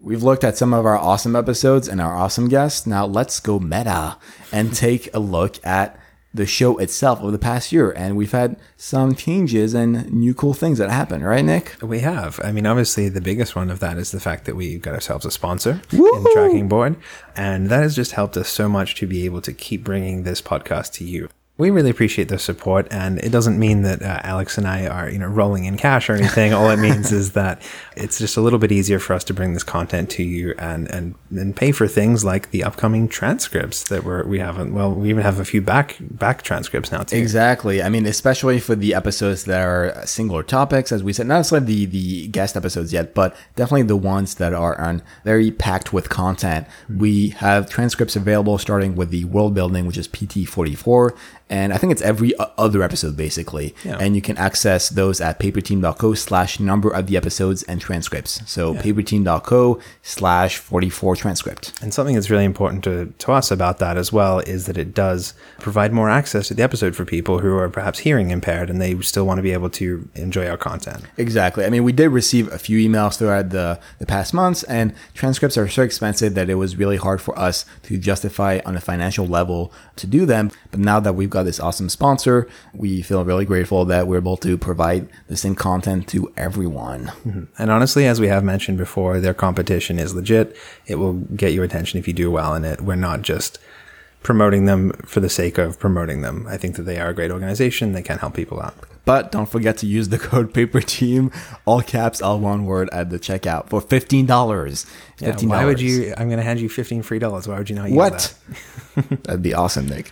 [0.00, 2.86] We've looked at some of our awesome episodes and our awesome guests.
[2.86, 4.16] Now let's go meta
[4.50, 6.00] and take a look at
[6.36, 7.90] the show itself over the past year.
[7.90, 11.76] And we've had some changes and new cool things that happened, right, Nick?
[11.82, 12.40] We have.
[12.44, 15.26] I mean, obviously, the biggest one of that is the fact that we got ourselves
[15.26, 16.96] a sponsor in Tracking Board.
[17.34, 20.40] And that has just helped us so much to be able to keep bringing this
[20.40, 21.28] podcast to you.
[21.58, 25.08] We really appreciate the support, and it doesn't mean that uh, Alex and I are,
[25.08, 26.52] you know, rolling in cash or anything.
[26.52, 27.62] All it means is that
[27.96, 30.86] it's just a little bit easier for us to bring this content to you and
[30.90, 34.74] and and pay for things like the upcoming transcripts that we're we haven't.
[34.74, 37.16] Well, we even have a few back back transcripts now too.
[37.16, 37.82] Exactly.
[37.82, 41.66] I mean, especially for the episodes that are singular topics, as we said, not necessarily
[41.66, 46.10] the, the guest episodes yet, but definitely the ones that are on very packed with
[46.10, 46.66] content.
[46.94, 51.16] We have transcripts available starting with the world building, which is PT44.
[51.48, 53.74] And I think it's every other episode basically.
[53.84, 53.98] Yeah.
[54.00, 58.42] And you can access those at paperteam.co slash number of the episodes and transcripts.
[58.50, 61.72] So paperteam.co slash 44 transcript.
[61.80, 64.92] And something that's really important to, to us about that as well is that it
[64.94, 68.80] does provide more access to the episode for people who are perhaps hearing impaired and
[68.80, 71.04] they still want to be able to enjoy our content.
[71.16, 71.64] Exactly.
[71.64, 75.56] I mean, we did receive a few emails throughout the, the past months, and transcripts
[75.56, 79.26] are so expensive that it was really hard for us to justify on a financial
[79.26, 80.50] level to do them.
[80.70, 84.36] But now that we've got this awesome sponsor, we feel really grateful that we're able
[84.38, 87.06] to provide the same content to everyone.
[87.06, 87.44] Mm-hmm.
[87.58, 90.56] And honestly, as we have mentioned before, their competition is legit.
[90.86, 92.80] It will get your attention if you do well in it.
[92.80, 93.58] We're not just
[94.22, 96.46] promoting them for the sake of promoting them.
[96.48, 97.92] I think that they are a great organization.
[97.92, 98.74] They can help people out.
[99.04, 101.30] But don't forget to use the code PAPERTEAM,
[101.64, 104.26] all caps, all one word at the checkout for $15.
[105.20, 105.48] Yeah, $15.
[105.48, 106.12] why would you?
[106.16, 107.46] I'm going to hand you 15 free dollars.
[107.46, 108.34] Why would you not use What?
[108.96, 109.22] that?
[109.24, 110.10] That'd be awesome, Nick.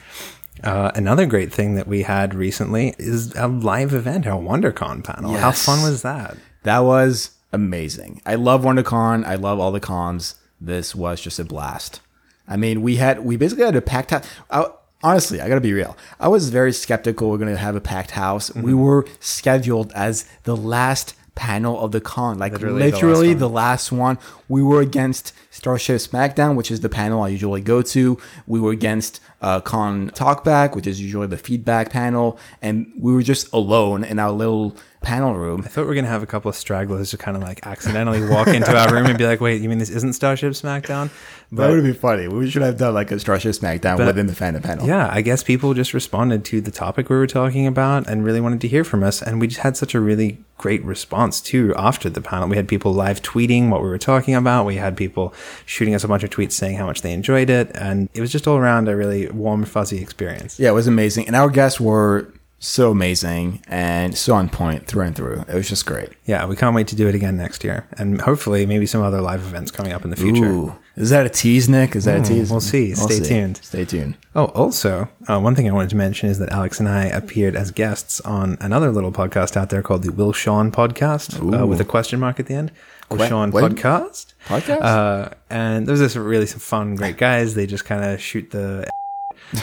[0.64, 5.34] Uh, another great thing that we had recently is a live event, our WonderCon panel.
[5.34, 6.36] How fun was that?
[6.62, 8.22] That was amazing.
[8.24, 9.26] I love WonderCon.
[9.26, 10.36] I love all the cons.
[10.58, 12.00] This was just a blast.
[12.48, 14.26] I mean, we had we basically had a packed house.
[14.50, 14.66] I,
[15.02, 15.98] honestly, I gotta be real.
[16.18, 18.54] I was very skeptical we're gonna have a packed house.
[18.54, 23.90] We were scheduled as the last panel of the con, like Literally literally, the last
[23.90, 24.18] the, last one.
[24.48, 28.18] We were against Starship SmackDown, which is the panel I usually go to.
[28.48, 33.22] We were against uh, Con Talkback, which is usually the feedback panel, and we were
[33.22, 35.62] just alone in our little panel room.
[35.64, 37.64] I thought we were going to have a couple of stragglers to kind of like
[37.66, 41.10] accidentally walk into our room and be like, wait, you mean this isn't Starship SmackDown?
[41.52, 42.26] That would have been funny.
[42.26, 44.86] We should have done like a Starship SmackDown But- within the fandom panel.
[44.88, 48.40] Yeah, I guess people just responded to the topic we were talking about and really
[48.40, 49.22] wanted to hear from us.
[49.22, 52.48] And we just had such a really great response too after the panel.
[52.48, 54.64] We had people live tweeting what we were talking about.
[54.64, 55.34] We had people
[55.66, 57.70] shooting us a bunch of tweets saying how much they enjoyed it.
[57.74, 60.58] And it was just all around a really warm, fuzzy experience.
[60.58, 61.26] Yeah, it was amazing.
[61.26, 62.32] And our guests were
[62.64, 65.44] so amazing and so on point through and through.
[65.48, 66.10] It was just great.
[66.24, 67.86] Yeah, we can't wait to do it again next year.
[67.98, 70.46] And hopefully, maybe some other live events coming up in the future.
[70.46, 70.76] Ooh.
[70.96, 71.96] Is that a tease, Nick?
[71.96, 72.50] Is that a tease?
[72.50, 72.94] we'll see.
[72.94, 73.56] Stay tuned.
[73.58, 74.16] Stay tuned.
[74.36, 77.56] Oh, also, uh, one thing I wanted to mention is that Alex and I appeared
[77.56, 81.80] as guests on another little podcast out there called the Will Sean Podcast uh, with
[81.80, 82.70] a question mark at the end.
[83.10, 83.74] Will Sean when?
[83.74, 84.34] Podcast.
[84.46, 84.82] Podcast?
[84.82, 87.54] Uh, and there's this really some fun, great guys.
[87.54, 88.88] They just kind of shoot the.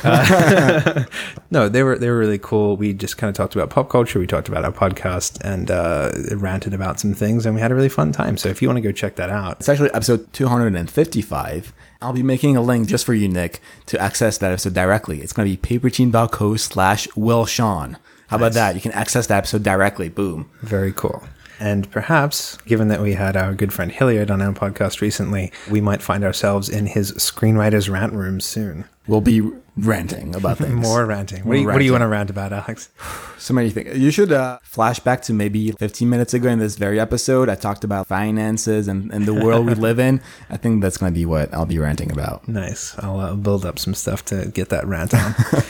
[0.03, 1.03] Uh,
[1.51, 2.77] no, they were they were really cool.
[2.77, 4.19] We just kind of talked about pop culture.
[4.19, 7.75] We talked about our podcast and uh, ranted about some things, and we had a
[7.75, 8.37] really fun time.
[8.37, 11.73] So if you want to go check that out, It's actually episode 255.
[12.01, 15.21] I'll be making a link just for you, Nick, to access that episode directly.
[15.21, 17.97] It's going to be paperteam.co slash Will Sean.
[18.27, 18.75] How about that?
[18.75, 20.09] You can access that episode directly.
[20.09, 20.49] Boom.
[20.61, 21.21] Very cool.
[21.59, 25.79] And perhaps, given that we had our good friend Hilliard on our podcast recently, we
[25.79, 28.85] might find ourselves in his screenwriter's rant room soon.
[29.05, 29.41] We'll be
[29.77, 30.73] ranting about things.
[30.73, 31.43] More ranting.
[31.45, 32.89] What, do you, what do you want to rant about, Alex?
[33.41, 33.97] So many things.
[33.97, 37.49] You should uh, flash back to maybe 15 minutes ago in this very episode.
[37.49, 40.21] I talked about finances and, and the world we live in.
[40.51, 42.47] I think that's going to be what I'll be ranting about.
[42.51, 42.95] Nice.
[42.99, 45.33] I'll uh, build up some stuff to get that rant on.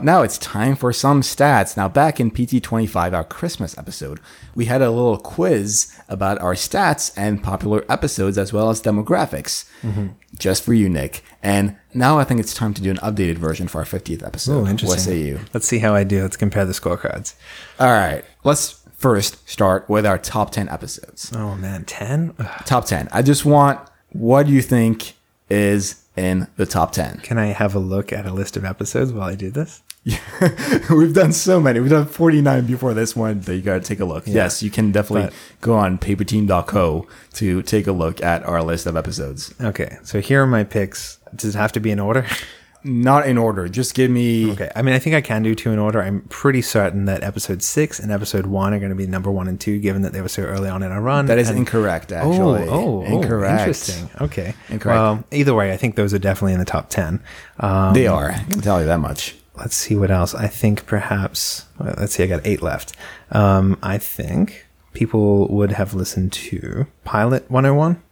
[0.00, 1.76] Now it's time for some stats.
[1.76, 4.20] Now, back in PT25, our Christmas episode,
[4.54, 9.68] we had a little quiz about our stats and popular episodes as well as demographics.
[9.82, 10.08] Mm-hmm.
[10.38, 11.22] Just for you, Nick.
[11.42, 14.66] And now I think it's time to do an updated version for our 50th episode.
[14.66, 14.88] Oh, interesting.
[14.88, 15.40] What say you?
[15.52, 16.22] Let's see how I do.
[16.22, 17.34] Let's compare the scorecards.
[17.80, 18.24] All right.
[18.44, 21.32] Let's first start with our top 10 episodes.
[21.34, 22.34] Oh man, ten.
[22.64, 23.08] Top 10.
[23.12, 23.80] I just want
[24.10, 25.14] what do you think
[25.48, 27.20] is in the top 10?
[27.20, 29.82] Can I have a look at a list of episodes while I do this?
[30.90, 31.80] We've done so many.
[31.80, 34.24] We've done 49 before this one that you got to take a look.
[34.26, 38.86] Yes, you can definitely But- go on paperteam.co to take a look at our list
[38.86, 39.54] of episodes.
[39.60, 41.18] Okay, so here are my picks.
[41.34, 42.26] Does it have to be in order?
[42.84, 43.68] Not in order.
[43.68, 44.52] Just give me.
[44.52, 46.00] Okay, I mean, I think I can do two in order.
[46.00, 49.48] I'm pretty certain that episode six and episode one are going to be number one
[49.48, 51.26] and two, given that they were so early on in our run.
[51.26, 52.68] That is And- incorrect, Oh, actually.
[52.68, 53.58] oh, oh, incorrect.
[53.60, 54.08] interesting.
[54.20, 54.96] Okay, Incorrect.
[54.96, 57.20] Well, either way, I think those are definitely in the top ten.
[57.58, 58.30] Um, They are.
[58.30, 59.34] I can tell you that much.
[59.58, 60.34] Let's see what else.
[60.34, 61.66] I think perhaps.
[61.78, 62.22] well, let's see.
[62.22, 62.94] I got eight left.
[63.32, 68.02] Um, I think people would have listened to Pilot 101.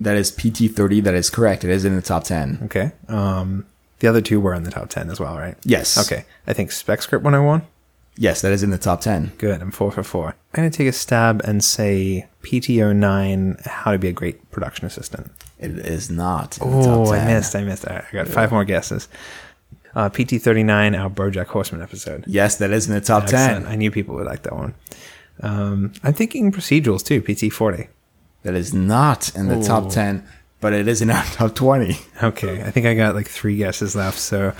[0.00, 1.02] That is PT30.
[1.04, 1.64] That is correct.
[1.64, 2.60] It is in the top 10.
[2.64, 2.92] Okay.
[3.08, 3.66] Um,
[4.00, 5.56] the other two were in the top ten as well, right?
[5.64, 5.96] Yes.
[5.96, 6.24] Okay.
[6.48, 7.62] I think Spec Script 101.
[8.16, 9.32] Yes, that is in the top 10.
[9.38, 9.62] Good.
[9.62, 10.28] I'm four for four.
[10.30, 14.86] I'm going to take a stab and say PT09, How to Be a Great Production
[14.86, 15.30] Assistant.
[15.58, 17.20] It is not in the top Oh, 10.
[17.28, 17.54] I missed.
[17.56, 17.84] I missed.
[17.84, 19.08] Right, I got five more guesses.
[19.94, 22.24] Uh, PT39, our Bojack Horseman episode.
[22.26, 23.64] Yes, that is in the top Excellent.
[23.64, 23.72] 10.
[23.72, 24.74] I knew people would like that one.
[25.42, 27.88] Um, I'm thinking procedurals too, PT40.
[28.42, 30.26] That is not in the top 10,
[30.60, 31.96] but it is in our top 20.
[32.22, 34.52] Okay, I think I got like three guesses left, so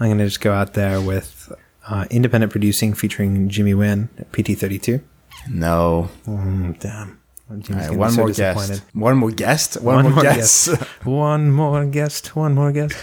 [0.00, 1.52] I'm going to just go out there with
[1.88, 5.02] uh, independent producing featuring Jimmy Wynn, PT32.
[5.50, 6.10] No.
[6.26, 7.20] Mm, damn.
[7.48, 8.82] Jimmy's All right, gonna be one more guest.
[8.94, 9.80] One more guest.
[9.82, 10.68] One, more, guest.
[11.04, 12.34] one more guest.
[12.36, 12.96] One more guest.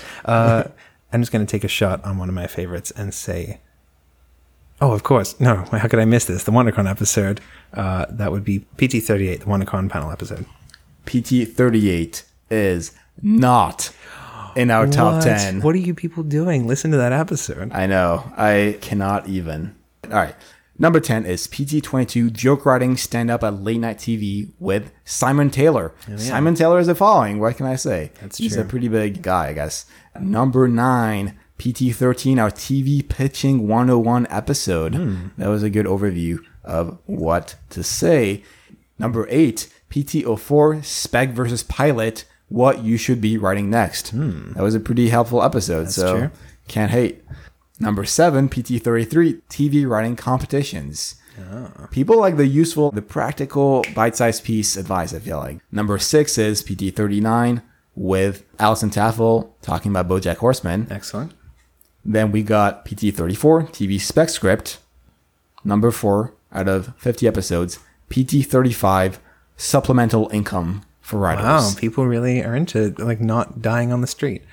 [1.14, 3.60] I'm just going to take a shot on one of my favorites and say,
[4.80, 5.40] oh, of course.
[5.40, 6.44] No, how could I miss this?
[6.44, 7.42] The WonderCon episode.
[7.74, 10.46] Uh, that would be PT38, the WonderCon panel episode.
[11.06, 12.92] PT38 is
[13.22, 13.92] not
[14.56, 15.24] in our top What?
[15.24, 15.62] 10.
[15.62, 16.68] What are you people doing?
[16.68, 17.72] Listen to that episode.
[17.72, 18.32] I know.
[18.38, 19.76] I cannot even.
[20.06, 20.36] All right.
[20.78, 25.94] Number 10 is PT22 Joke Writing Stand Up at Late Night TV with Simon Taylor.
[26.18, 27.40] Simon Taylor is a following.
[27.40, 28.12] What can I say?
[28.20, 28.64] That's He's true.
[28.64, 29.86] a pretty big guy, I guess.
[30.20, 34.96] Number 9, PT13, our TV Pitching 101 episode.
[34.96, 35.28] Hmm.
[35.38, 38.44] That was a good overview of what to say.
[39.00, 44.12] Number 8, PT04 Spec versus Pilot What You Should Be Writing Next.
[44.12, 45.92] That was a pretty helpful episode.
[45.92, 46.20] so Hmm.
[46.20, 46.30] true.
[46.68, 47.24] can't hate.
[47.80, 51.16] Number seven, PT33, TV writing competitions.
[51.52, 51.88] Ah.
[51.90, 55.60] People like the useful, the practical, bite-sized piece advice, I feel like.
[55.72, 57.62] Number six is PT39
[57.96, 60.88] with Allison Tafel talking about Bojack Horseman.
[60.90, 61.34] Excellent.
[62.04, 64.80] Then we got PT34, TV spec script.
[65.64, 67.80] Number four out of 50 episodes,
[68.10, 69.18] PT35,
[69.56, 71.44] supplemental income for writers.
[71.44, 74.44] Wow, people really are into like not dying on the street.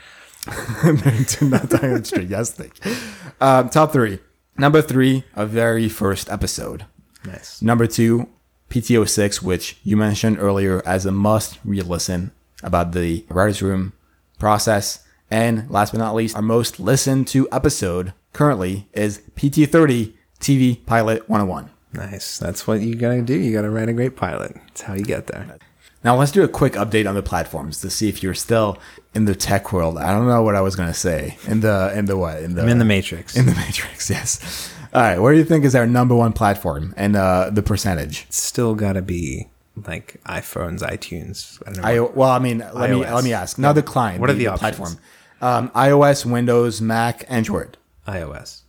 [0.44, 2.28] to not die on the street.
[2.28, 2.94] Yes, thank you.
[3.40, 4.18] Um, top three.
[4.56, 6.84] Number three, a very first episode.
[7.24, 7.62] Nice.
[7.62, 8.28] Number two,
[8.70, 12.32] PT06, which you mentioned earlier as a must re listen
[12.62, 13.92] about the writer's room
[14.38, 15.04] process.
[15.30, 21.28] And last but not least, our most listened to episode currently is PT30 TV Pilot
[21.28, 21.70] 101.
[21.92, 22.38] Nice.
[22.38, 23.34] That's what you gotta do.
[23.34, 24.54] You gotta write a great pilot.
[24.68, 25.58] That's how you get there.
[26.04, 28.78] Now let's do a quick update on the platforms to see if you're still
[29.14, 29.98] in the tech world.
[29.98, 31.36] I don't know what I was gonna say.
[31.46, 32.42] In the in the what?
[32.42, 33.36] In the I'm in the Matrix.
[33.36, 34.72] In the Matrix, yes.
[34.94, 38.24] All right, what do you think is our number one platform and uh, the percentage?
[38.28, 39.48] It's still gotta be
[39.86, 41.62] like iPhones, iTunes.
[41.66, 41.88] I don't know.
[41.88, 43.58] I well, I mean, let me let me ask.
[43.58, 44.20] Not the client.
[44.20, 44.76] What are the options?
[44.76, 44.98] platform?
[45.40, 47.76] Um, iOS, Windows, Mac, Android.
[48.06, 48.62] iOS.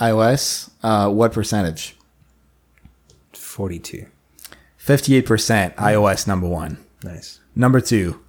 [0.00, 0.70] iOS.
[0.82, 1.96] Uh, what percentage?
[3.32, 4.06] 42.
[4.76, 5.74] Fifty-eight percent.
[5.76, 6.78] iOS number one.
[7.02, 7.40] Nice.
[7.56, 8.20] Number two.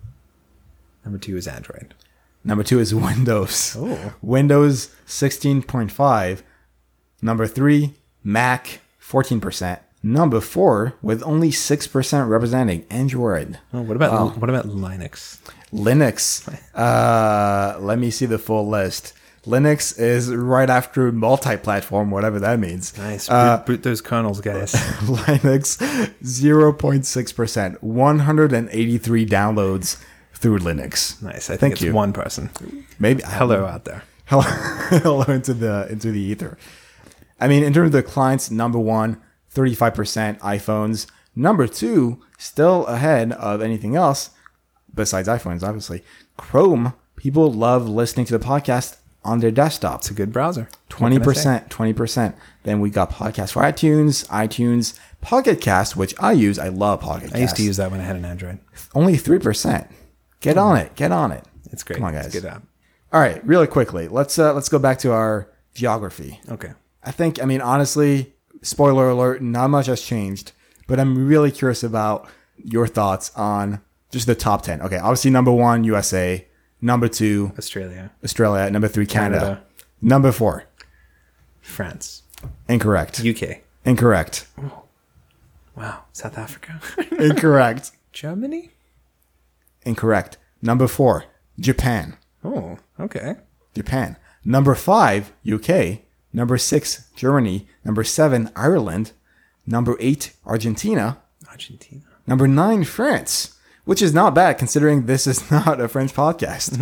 [1.03, 1.93] Number two is Android.
[2.43, 3.75] Number two is Windows.
[3.77, 4.13] Oh.
[4.21, 6.43] Windows sixteen point five.
[7.21, 9.81] Number three, Mac fourteen percent.
[10.07, 13.57] Number four, with only six percent representing Android.
[13.73, 14.27] Oh, what about Wow.
[14.39, 15.39] what about Linux?
[15.73, 16.47] Linux.
[16.75, 19.13] Uh, let me see the full list.
[19.47, 22.95] Linux is right after multi-platform, whatever that means.
[22.97, 23.29] Nice.
[23.29, 24.73] Uh, boot, boot those kernels, guys.
[25.05, 25.77] Linux,
[26.23, 29.97] 0.6%, 183 downloads
[30.33, 31.21] through Linux.
[31.21, 31.49] nice.
[31.49, 31.93] I think Thank it's you.
[31.93, 32.49] one person.
[32.99, 34.03] Maybe Hello out there.
[34.25, 34.41] hello,
[35.01, 36.57] hello into the into the ether.
[37.39, 39.21] I mean, in terms of the clients, number one,
[39.55, 41.07] 35% iPhones.
[41.35, 44.29] Number two, still ahead of anything else
[44.93, 46.03] besides iPhones, obviously.
[46.37, 46.93] Chrome.
[47.15, 50.01] People love listening to the podcast on their desktop.
[50.01, 50.69] It's a good browser.
[50.89, 52.35] Twenty percent, twenty percent.
[52.63, 56.59] Then we got podcast for iTunes, iTunes, Pocket Cast, which I use.
[56.59, 57.35] I love Pocket Cast.
[57.35, 58.59] I used to use that when I had an Android.
[58.93, 59.87] only three percent.
[60.41, 60.95] Get on it.
[60.95, 61.43] Get on it.
[61.71, 61.97] It's great.
[61.97, 62.35] Come on, It's guys.
[62.35, 62.63] a good app.
[63.11, 64.07] All right, really quickly.
[64.07, 66.39] Let's uh, let's go back to our geography.
[66.51, 66.73] Okay.
[67.03, 67.41] I think.
[67.41, 68.34] I mean, honestly,
[68.65, 69.41] spoiler alert.
[69.41, 70.51] Not much has changed,
[70.87, 74.81] but I'm really curious about your thoughts on just the top ten.
[74.81, 76.45] Okay, obviously number one USA,
[76.81, 79.63] number two Australia, Australia, number three Canada, Canada.
[80.01, 80.63] number four
[81.61, 82.23] France,
[82.69, 83.59] incorrect, UK.
[83.83, 84.47] incorrect,
[85.75, 86.05] Wow.
[86.13, 86.79] South Africa.
[87.19, 88.71] incorrect, Germany.
[89.83, 90.37] incorrect.
[90.61, 91.25] Number four
[91.59, 92.15] Japan.
[92.43, 93.35] Oh, okay.
[93.73, 94.15] Japan.
[94.45, 95.99] Number five, UK.
[96.35, 97.65] Number six, Germany.
[97.85, 99.13] Number seven, Ireland.
[99.65, 101.19] Number eight, Argentina.
[101.49, 102.01] Argentina.
[102.27, 103.55] Number nine, France,
[103.85, 106.77] which is not bad considering this is not a French podcast.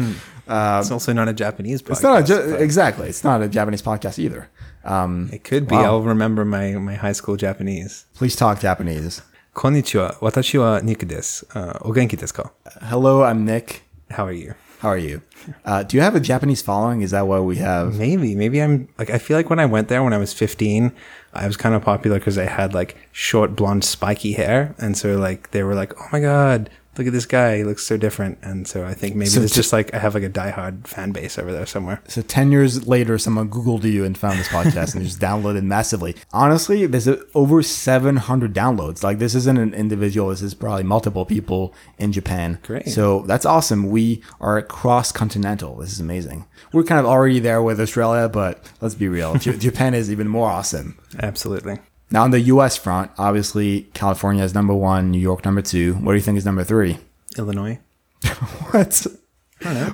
[0.47, 1.91] it's also not a Japanese podcast.
[1.91, 3.07] It's not a, exactly.
[3.09, 4.49] It's not a Japanese podcast either.
[4.83, 5.75] Um, it could be.
[5.75, 5.83] Wow.
[5.83, 8.05] I'll remember my, my high school Japanese.
[8.15, 9.21] please talk Japanese.
[9.53, 10.17] Konnichiwa.
[10.19, 11.43] Watashi wa Nick desu.
[11.55, 12.49] Uh, o genki desu ka?
[12.81, 13.83] Hello, I'm Nick.
[14.09, 14.55] How are you?
[14.83, 15.21] How are you?
[15.63, 17.03] Uh, do you have a Japanese following?
[17.03, 17.97] Is that what we have?
[17.97, 20.91] Maybe, maybe I'm like I feel like when I went there when I was 15,
[21.33, 25.15] I was kind of popular because I had like short blonde spiky hair, and so
[25.15, 28.37] like they were like, "Oh my god, look at this guy, he looks so different."
[28.41, 31.11] And so I think maybe So it's just like I have like a diehard fan
[31.11, 32.01] base over there somewhere.
[32.07, 36.15] So 10 years later, someone Googled you and found this podcast and just downloaded massively.
[36.31, 39.03] Honestly, there's over 700 downloads.
[39.03, 40.29] Like, this isn't an individual.
[40.29, 42.59] This is probably multiple people in Japan.
[42.63, 42.89] Great.
[42.89, 43.89] So that's awesome.
[43.89, 45.75] We are cross continental.
[45.77, 46.45] This is amazing.
[46.71, 49.35] We're kind of already there with Australia, but let's be real.
[49.35, 50.97] J- Japan is even more awesome.
[51.19, 51.79] Absolutely.
[52.13, 55.95] Now, on the US front, obviously, California is number one, New York number two.
[55.95, 56.99] What do you think is number three?
[57.39, 57.79] Illinois,
[58.71, 59.07] What?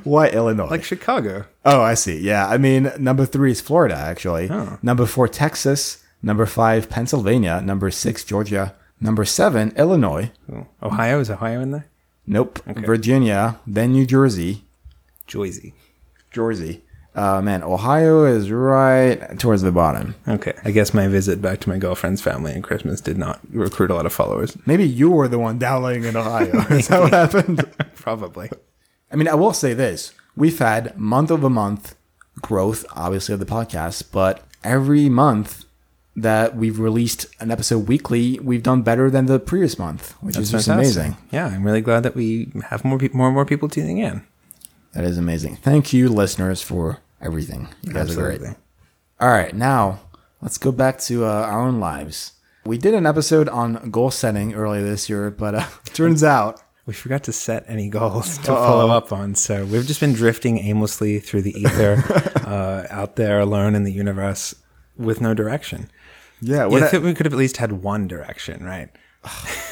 [0.03, 0.67] Why Illinois?
[0.69, 1.45] like Chicago.
[1.63, 2.19] Oh, I see.
[2.19, 2.45] Yeah.
[2.45, 4.49] I mean, number three is Florida, actually.
[4.49, 4.77] Oh.
[4.81, 6.03] Number four, Texas.
[6.21, 7.61] Number five, Pennsylvania.
[7.61, 8.75] Number six, Georgia.
[8.99, 10.31] Number seven, Illinois.
[10.51, 11.87] Oh, Ohio is Ohio in there?
[12.27, 12.61] Nope.
[12.65, 13.59] Virginia.
[13.65, 14.65] Then New Jersey.
[15.25, 15.73] Jersey.
[16.31, 16.83] Jersey.
[17.19, 20.15] Uh, man, Ohio is right towards the bottom.
[20.25, 23.91] Okay, I guess my visit back to my girlfriend's family in Christmas did not recruit
[23.91, 24.55] a lot of followers.
[24.65, 26.57] Maybe you were the one downloading in Ohio.
[26.69, 27.69] is that what happened?
[27.95, 28.49] Probably.
[29.11, 30.13] I mean, I will say this.
[30.37, 31.95] We've had month over month
[32.41, 35.65] growth, obviously, of the podcast, but every month
[36.15, 40.51] that we've released an episode weekly, we've done better than the previous month, which is
[40.51, 41.03] just fantastic.
[41.03, 41.17] amazing.
[41.31, 44.25] Yeah, I'm really glad that we have more pe- more and more people tuning in.
[44.93, 45.57] That is amazing.
[45.57, 47.67] Thank you, listeners, for everything.
[47.83, 48.37] You guys are Absolutely.
[48.47, 48.57] great.
[49.19, 49.99] All right, now
[50.41, 52.33] let's go back to uh, our own lives.
[52.65, 56.93] We did an episode on goal setting earlier this year, but uh, turns out We
[56.93, 61.19] forgot to set any goals to follow up on, so we've just been drifting aimlessly
[61.19, 62.03] through the ether,
[62.45, 64.55] uh, out there alone in the universe
[64.97, 65.89] with no direction.
[66.41, 68.89] yeah, Yeah, I- think we could have at least had one direction, right?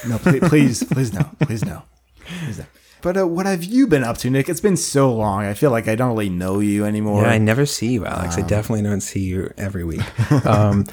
[0.08, 1.82] No, please, please, please no, please no,
[2.43, 2.66] please no.
[3.02, 4.50] But uh, what have you been up to, Nick?
[4.50, 5.45] It's been so long.
[5.45, 7.24] I feel like I don't really know you anymore.
[7.24, 8.38] Yeah, I never see you, Alex.
[8.38, 10.02] I definitely don't see you every week.
[10.45, 10.86] um,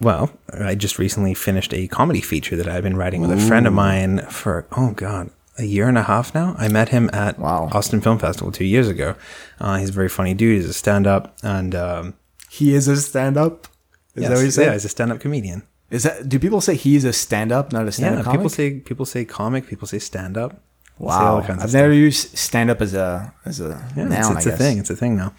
[0.00, 3.66] well, I just recently finished a comedy feature that I've been writing with a friend
[3.66, 6.54] of mine for, oh God, a year and a half now.
[6.58, 7.70] I met him at Wow.
[7.72, 9.14] Austin Film Festival two years ago.
[9.58, 10.60] Uh, he's a very funny dude.
[10.60, 12.14] He's a stand up and, um,
[12.56, 13.68] he is a stand-up.
[14.14, 15.62] Is yes, that what you yeah, he's a stand up comedian.
[15.90, 16.28] Is that?
[16.28, 18.38] Do people say he's a stand-up, not a stand-up comic?
[18.38, 20.62] people say people say comic, people say stand up.
[20.98, 24.36] Wow, I've never used stand up as a as a Yeah, noun.
[24.36, 24.78] it's, it's a thing.
[24.78, 25.34] It's a thing now.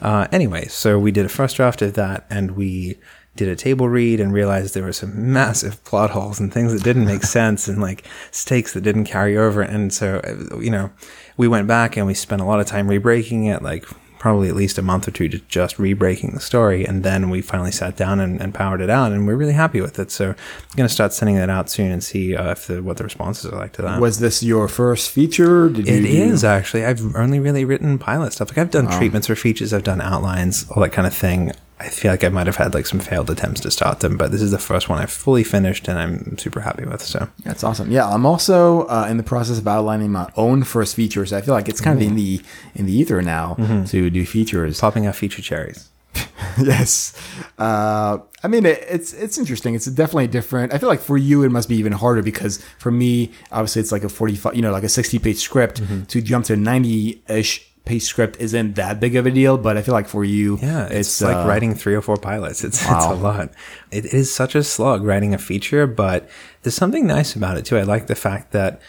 [0.00, 2.98] Uh, anyway, so we did a first draft of that, and we
[3.36, 6.82] did a table read and realized there were some massive plot holes and things that
[6.82, 9.60] didn't make sense, and like stakes that didn't carry over.
[9.60, 10.90] And so, uh, you know,
[11.36, 13.84] we went back and we spent a lot of time rebreaking it, like
[14.22, 17.42] probably at least a month or two to just rebreaking the story, and then we
[17.42, 20.12] finally sat down and, and powered it out, and we're really happy with it.
[20.12, 23.02] So I'm gonna start sending that out soon and see uh, if the, what the
[23.04, 24.00] responses are like to that.
[24.00, 25.68] Was this your first feature?
[25.68, 26.84] Did It you is actually.
[26.84, 28.50] I've only really written pilot stuff.
[28.50, 31.50] Like I've done treatments for features, I've done outlines, all that kind of thing.
[31.84, 34.30] I feel like I might have had like some failed attempts to start them, but
[34.30, 37.02] this is the first one I've fully finished and I'm super happy with.
[37.02, 37.90] So That's awesome.
[37.90, 41.26] Yeah, I'm also uh, in the process of outlining my own first feature.
[41.26, 42.40] So I feel like it's kind of in the
[42.74, 43.84] in the ether now Mm-hmm.
[43.86, 44.80] to do features.
[44.80, 45.88] popping out feature cherries.
[46.62, 47.14] yes.
[47.58, 49.74] Uh, I mean, it, it's it's interesting.
[49.74, 50.72] It's definitely different.
[50.74, 53.92] I feel like for you, it must be even harder because for me, obviously, it's
[53.92, 55.82] like a 45, you know, like a 60 page script.
[55.82, 56.02] Mm-hmm.
[56.04, 57.42] To jump to a
[57.86, 59.58] 90 ish page script isn't that big of a deal.
[59.58, 62.64] But I feel like for you, Yeah, it's, like uh, writing three or four pilots.
[62.64, 63.50] It's it's a lot.
[63.90, 66.28] It is such a slog writing a feature, but
[66.62, 67.78] there's something nice about it too.
[67.78, 68.80] I like the fact that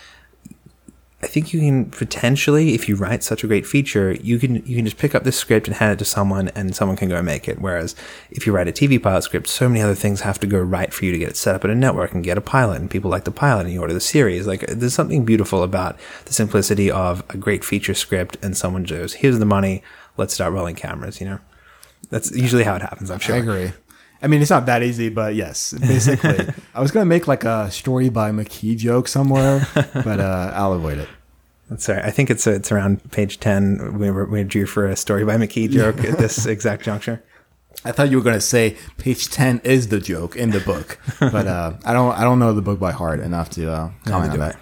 [1.23, 4.75] I think you can potentially, if you write such a great feature, you can you
[4.75, 7.15] can just pick up this script and hand it to someone, and someone can go
[7.15, 7.61] and make it.
[7.61, 7.95] Whereas
[8.29, 10.93] if you write a TV pilot script, so many other things have to go right
[10.93, 12.89] for you to get it set up at a network and get a pilot, and
[12.89, 14.45] people like the pilot, and you order the series.
[14.45, 19.13] Like there's something beautiful about the simplicity of a great feature script, and someone goes,
[19.13, 19.81] "Here's the money,
[20.17, 21.39] let's start rolling cameras." You know,
[22.09, 23.09] that's usually how it happens.
[23.09, 23.35] I'm sure.
[23.35, 23.71] I agree.
[24.23, 26.47] I mean, it's not that easy, but yes, basically.
[26.73, 30.97] I was gonna make like a story by McKee joke somewhere, but uh, I'll avoid
[30.97, 31.09] it.
[31.69, 32.03] That's right.
[32.03, 33.99] I think it's it's around page ten.
[33.99, 37.21] We were we drew for a story by McKee joke at this exact juncture.
[37.83, 41.45] I thought you were gonna say page ten is the joke in the book, but
[41.45, 44.39] uh, I don't I don't know the book by heart enough to uh, comment on
[44.39, 44.57] that.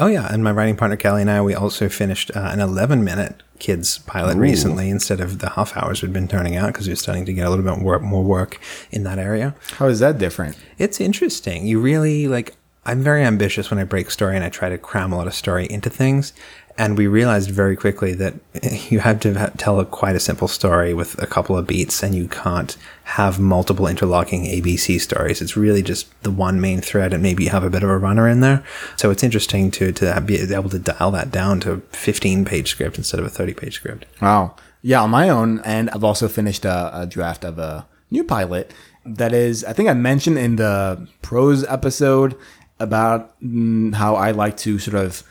[0.00, 3.04] Oh yeah, and my writing partner Kelly and I we also finished uh, an 11
[3.04, 6.92] minute kids pilot recently instead of the half hours we'd been turning out because we
[6.92, 8.60] were starting to get a little bit more, more work
[8.90, 9.54] in that area.
[9.78, 10.56] How is that different?
[10.78, 11.66] It's interesting.
[11.66, 12.56] You really like.
[12.86, 15.34] I'm very ambitious when I break story and I try to cram a lot of
[15.34, 16.32] story into things.
[16.76, 18.34] And we realized very quickly that
[18.90, 22.16] you have to tell a, quite a simple story with a couple of beats, and
[22.16, 25.40] you can't have multiple interlocking ABC stories.
[25.40, 27.96] It's really just the one main thread, and maybe you have a bit of a
[27.96, 28.64] runner in there.
[28.96, 32.70] So it's interesting to to be able to dial that down to a 15 page
[32.70, 34.06] script instead of a 30 page script.
[34.20, 34.56] Wow.
[34.82, 38.72] Yeah, on my own, and I've also finished a, a draft of a new pilot
[39.06, 42.36] that is, I think I mentioned in the pros episode
[42.78, 45.22] about mm, how I like to sort of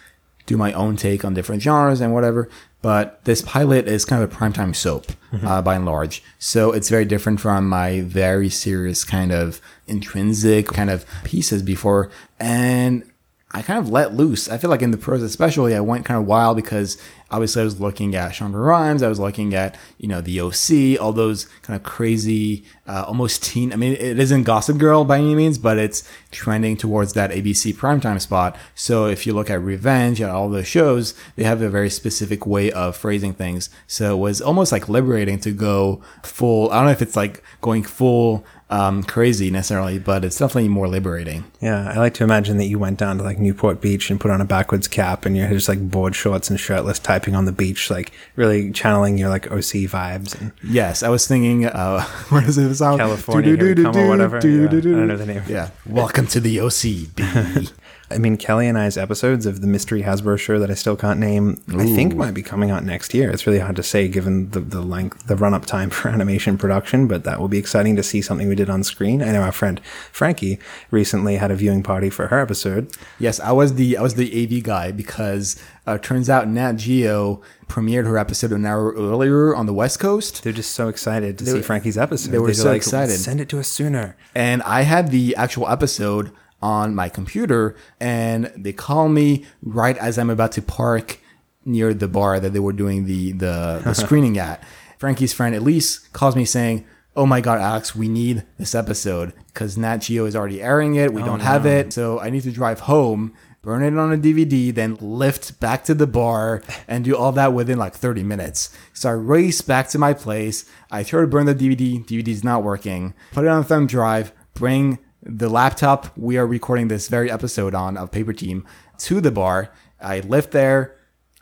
[0.45, 2.49] do my own take on different genres and whatever.
[2.81, 5.05] But this pilot is kind of a primetime soap
[5.41, 6.21] uh, by and large.
[6.37, 12.11] So it's very different from my very serious kind of intrinsic kind of pieces before.
[12.41, 13.09] And
[13.55, 14.49] I kind of let loose.
[14.49, 16.97] I feel like in the pros, especially, I went kind of wild because
[17.29, 20.99] obviously I was looking at Shonda Rhimes, I was looking at you know the OC,
[20.99, 23.71] all those kind of crazy, uh, almost teen.
[23.71, 27.75] I mean, it isn't Gossip Girl by any means, but it's trending towards that ABC
[27.75, 28.55] primetime spot.
[28.73, 32.47] So if you look at Revenge and all those shows, they have a very specific
[32.47, 33.69] way of phrasing things.
[33.85, 36.71] So it was almost like liberating to go full.
[36.71, 38.43] I don't know if it's like going full
[38.73, 41.45] um, crazy necessarily, but it's definitely more liberating.
[41.61, 44.31] Yeah, I like to imagine that you went down to like Newport Beach and put
[44.31, 47.51] on a backwards cap and you're just like board shorts and shirtless typing on the
[47.51, 50.39] beach, like really channeling your like OC vibes.
[50.39, 52.75] And Yes, I was thinking, uh, what is it?
[52.79, 54.37] California, here we come or whatever.
[54.37, 55.43] Yeah, I don't know the name.
[55.47, 55.69] Yeah.
[55.85, 57.73] Welcome to the OC.
[58.13, 61.19] I mean, Kelly and I's episodes of the Mystery Hasbro show that I still can't
[61.19, 63.29] name, I think might be coming out next year.
[63.31, 66.57] It's really hard to say given the, the length, the run up time for animation
[66.57, 69.21] production, but that will be exciting to see something we did on screen.
[69.21, 69.79] I know our friend
[70.11, 70.59] Frankie
[70.91, 72.95] recently had a viewing party for her episode.
[73.19, 77.41] yes, I was the I was the AV guy because uh, turns out Nat Geo
[77.67, 80.43] premiered her episode an hour earlier on the West Coast.
[80.43, 82.31] They're just so excited to see Frankie's episode.
[82.31, 83.17] they were They're so excited.
[83.17, 84.15] Send it to us sooner.
[84.35, 86.31] and I had the actual episode
[86.63, 91.19] on my computer, and they call me right as I'm about to park
[91.65, 94.63] near the bar that they were doing the the, the screening at.
[94.97, 96.85] Frankie's friend Elise calls me saying,
[97.17, 101.13] "Oh my God, Alex, we need this episode because Nat Geo is already airing it.
[101.13, 104.17] We oh, don't have it, so I need to drive home." Burn it on a
[104.17, 108.77] DVD, then lift back to the bar and do all that within like 30 minutes.
[108.91, 110.69] So I race back to my place.
[110.91, 112.05] I try to burn the DVD.
[112.05, 113.13] DVD's not working.
[113.31, 114.33] Put it on a thumb drive.
[114.53, 118.65] Bring the laptop we are recording this very episode on of Paper Team
[118.99, 119.71] to the bar.
[120.01, 120.97] I lift there,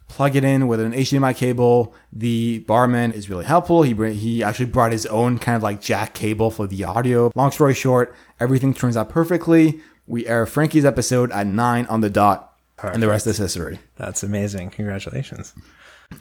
[0.08, 1.96] plug it in with an HDMI cable.
[2.14, 3.84] The barman is really helpful.
[3.84, 7.32] He he actually brought his own kind of like jack cable for the audio.
[7.36, 9.82] Long story short, everything turns out perfectly.
[10.06, 12.54] We air Frankie's episode at nine on the dot,
[12.84, 13.80] and the rest is history.
[13.96, 14.72] That's amazing.
[14.72, 15.54] Congratulations.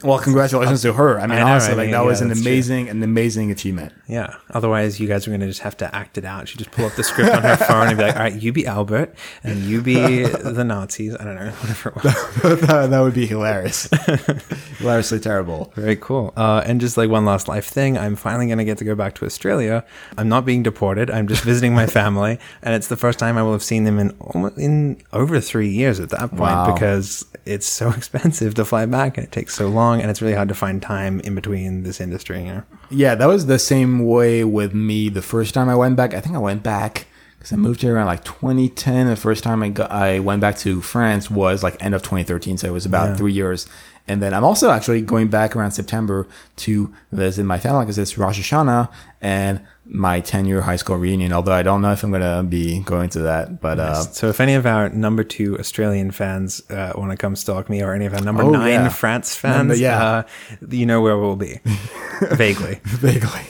[0.03, 1.19] Well, congratulations to her.
[1.19, 1.77] I mean, I know, honestly, right?
[1.77, 2.51] like that mean, was an that's true.
[2.51, 3.93] amazing, an amazing achievement.
[4.07, 4.35] Yeah.
[4.51, 6.47] Otherwise, you guys are going to just have to act it out.
[6.47, 8.51] She just pull up the script on her phone and be like, all right, you
[8.51, 9.13] be Albert
[9.43, 11.15] and you be the Nazis.
[11.19, 12.61] I don't know, whatever it was.
[12.67, 13.87] that, that would be hilarious,
[14.79, 15.71] hilariously terrible.
[15.75, 16.33] Very cool.
[16.35, 18.95] Uh, and just like one last life thing, I'm finally going to get to go
[18.95, 19.85] back to Australia.
[20.17, 21.09] I'm not being deported.
[21.11, 23.99] I'm just visiting my family, and it's the first time I will have seen them
[23.99, 26.73] in almost in over three years at that point Wow.
[26.73, 30.35] because it's so expensive to fly back and it takes so long, and it's really
[30.35, 32.45] hard to find time in between this industry.
[32.45, 32.63] You know.
[32.89, 36.13] Yeah, that was the same way with me the first time I went back.
[36.13, 39.07] I think I went back because I moved here around like 2010.
[39.07, 42.57] The first time I got, I went back to France was like end of 2013,
[42.57, 43.67] so it was about three years.
[44.07, 46.27] And then I'm also actually going back around September
[46.57, 48.91] to visit my family because it's Rosh Hashanah
[49.21, 49.61] and
[49.93, 51.33] my 10 year high school reunion.
[51.33, 54.29] Although I don't know if I'm going to be going to that, but uh, So
[54.29, 57.93] if any of our number two Australian fans uh, want to come stalk me, or
[57.93, 58.89] any of our number Oh, nine yeah.
[58.89, 60.03] France fans, Number- yeah.
[60.03, 60.23] uh,
[60.69, 61.59] you know where we'll be.
[62.31, 62.79] Vaguely.
[62.85, 63.41] Vaguely.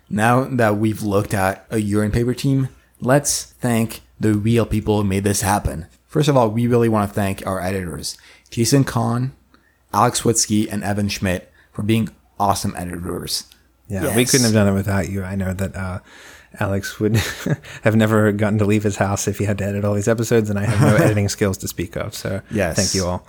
[0.09, 2.69] now that we've looked at a urine paper team,
[3.01, 5.87] let's thank the real people who made this happen.
[6.07, 8.17] First of all, we really want to thank our editors,
[8.51, 9.33] Jason Kahn,
[9.93, 12.09] Alex Witzke, and Evan Schmidt for being
[12.41, 13.45] awesome editors.
[13.87, 15.23] Yeah, we couldn't have done it without you.
[15.23, 15.99] I know that uh,
[16.59, 17.17] Alex would
[17.83, 20.49] have never gotten to leave his house if he had to edit all these episodes,
[20.51, 22.15] and I have no editing skills to speak of.
[22.15, 22.77] So Yes.
[22.77, 23.27] thank you all.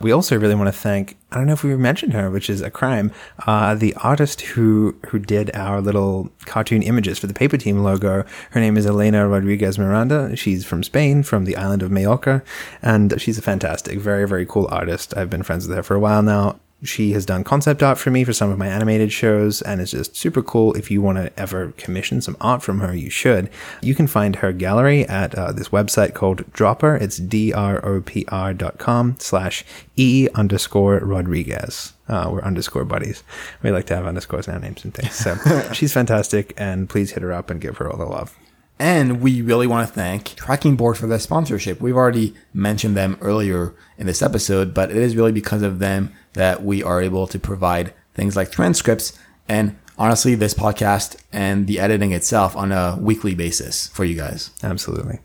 [0.00, 2.60] We also really want to thank, I don't know if we mentioned her, which is
[2.60, 3.12] a crime,
[3.46, 8.24] uh, the artist who, who did our little cartoon images for the Paper Team logo.
[8.50, 10.34] Her name is Elena Rodriguez Miranda.
[10.36, 12.42] She's from Spain, from the island of Mallorca,
[12.82, 15.16] and she's a fantastic, very, very cool artist.
[15.16, 16.58] I've been friends with her for a while now.
[16.84, 19.92] She has done concept art for me for some of my animated shows, and it's
[19.92, 20.74] just super cool.
[20.74, 23.48] If you want to ever commission some art from her, you should.
[23.80, 27.00] You can find her gallery at uh, this website called Dropr.
[27.00, 29.64] It's D-R-O-P-R dot com slash
[29.96, 31.94] E underscore Rodriguez.
[32.06, 33.22] Uh, we're underscore buddies.
[33.62, 35.14] We like to have underscores in our names and things.
[35.14, 35.36] So
[35.72, 38.36] she's fantastic, and please hit her up and give her all the love.
[38.78, 41.80] And we really want to thank Tracking Board for their sponsorship.
[41.80, 46.12] We've already mentioned them earlier in this episode, but it is really because of them
[46.32, 49.16] that we are able to provide things like transcripts
[49.48, 54.50] and honestly, this podcast and the editing itself on a weekly basis for you guys.
[54.62, 55.20] Absolutely.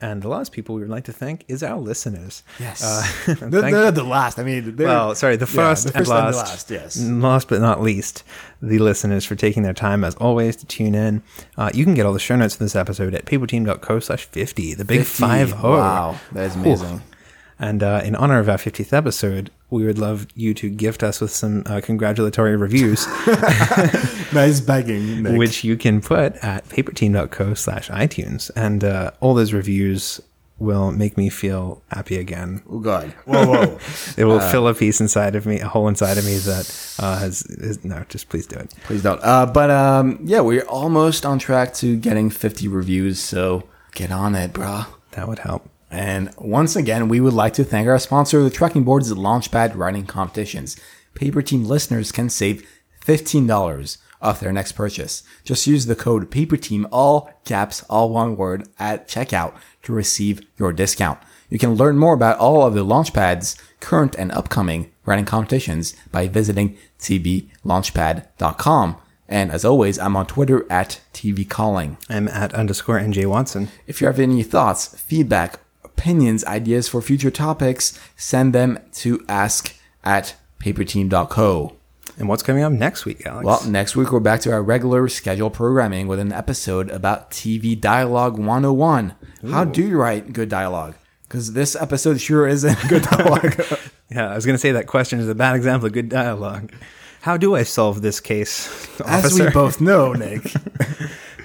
[0.00, 2.42] And the last people we would like to thank is our listeners.
[2.60, 2.82] Yes.
[2.82, 4.38] Uh, They're, they're the last.
[4.38, 6.96] I mean, they're- well, sorry, the yeah, first, the and first and last, the last,
[6.96, 7.00] yes.
[7.08, 8.22] Last but not least,
[8.62, 11.22] the listeners for taking their time, as always, to tune in.
[11.56, 14.74] Uh, you can get all the show notes for this episode at paperteam.co slash 50,
[14.74, 15.22] the big 50.
[15.22, 17.02] 5 Wow, that is amazing.
[17.58, 21.20] And uh, in honor of our 50th episode, we would love you to gift us
[21.20, 23.06] with some uh, congratulatory reviews,
[24.32, 25.38] nice begging, Nick.
[25.38, 28.50] which you can put at paperteam.co slash iTunes.
[28.56, 30.20] And uh, all those reviews
[30.58, 32.62] will make me feel happy again.
[32.70, 33.10] Oh, God.
[33.24, 33.78] Whoa, whoa.
[34.16, 36.96] It will Uh, fill a piece inside of me, a hole inside of me that
[37.00, 38.72] uh, has, is, no, just please do it.
[38.84, 39.20] Please don't.
[39.22, 43.64] Uh, but um, yeah, we're almost on track to getting 50 reviews, so
[43.94, 44.86] get on it, brah.
[45.12, 45.68] That would help.
[45.94, 50.06] And once again, we would like to thank our sponsor, the Tracking Board's Launchpad Writing
[50.06, 50.76] Competitions.
[51.14, 52.68] Paper Team listeners can save
[53.04, 55.22] $15 off their next purchase.
[55.44, 59.54] Just use the code PAPERTEAM, all caps, all one word, at checkout
[59.84, 61.20] to receive your discount.
[61.48, 66.26] You can learn more about all of the Launchpad's current and upcoming writing competitions by
[66.26, 68.96] visiting tblaunchpad.com.
[69.28, 71.98] And as always, I'm on Twitter at tvcalling.
[72.10, 73.68] I'm at underscore NJ Watson.
[73.86, 75.60] If you have any thoughts, feedback,
[75.96, 81.76] opinions, ideas for future topics, send them to ask at paperteam.co.
[82.16, 83.44] And what's coming up next week, Alex?
[83.44, 87.80] Well, next week we're back to our regular scheduled programming with an episode about TV
[87.80, 89.14] Dialogue 101.
[89.50, 90.94] How do you write good dialogue?
[91.22, 93.60] Because this episode sure isn't good dialogue.
[94.10, 96.72] yeah, I was going to say that question is a bad example of good dialogue.
[97.22, 98.68] How do I solve this case,
[99.00, 99.26] Officer?
[99.26, 100.52] As we both know, Nick.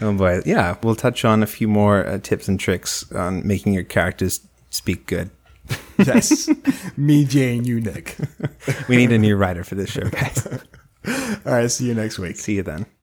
[0.02, 3.74] Oh boy, yeah, we'll touch on a few more uh, tips and tricks on making
[3.74, 5.30] your characters speak good.
[5.98, 6.50] yes.
[6.98, 8.16] Me, Jay, and you, Nick.
[8.88, 10.48] We need a new writer for this show, guys.
[11.46, 12.38] All right, see you next week.
[12.38, 12.86] See you then.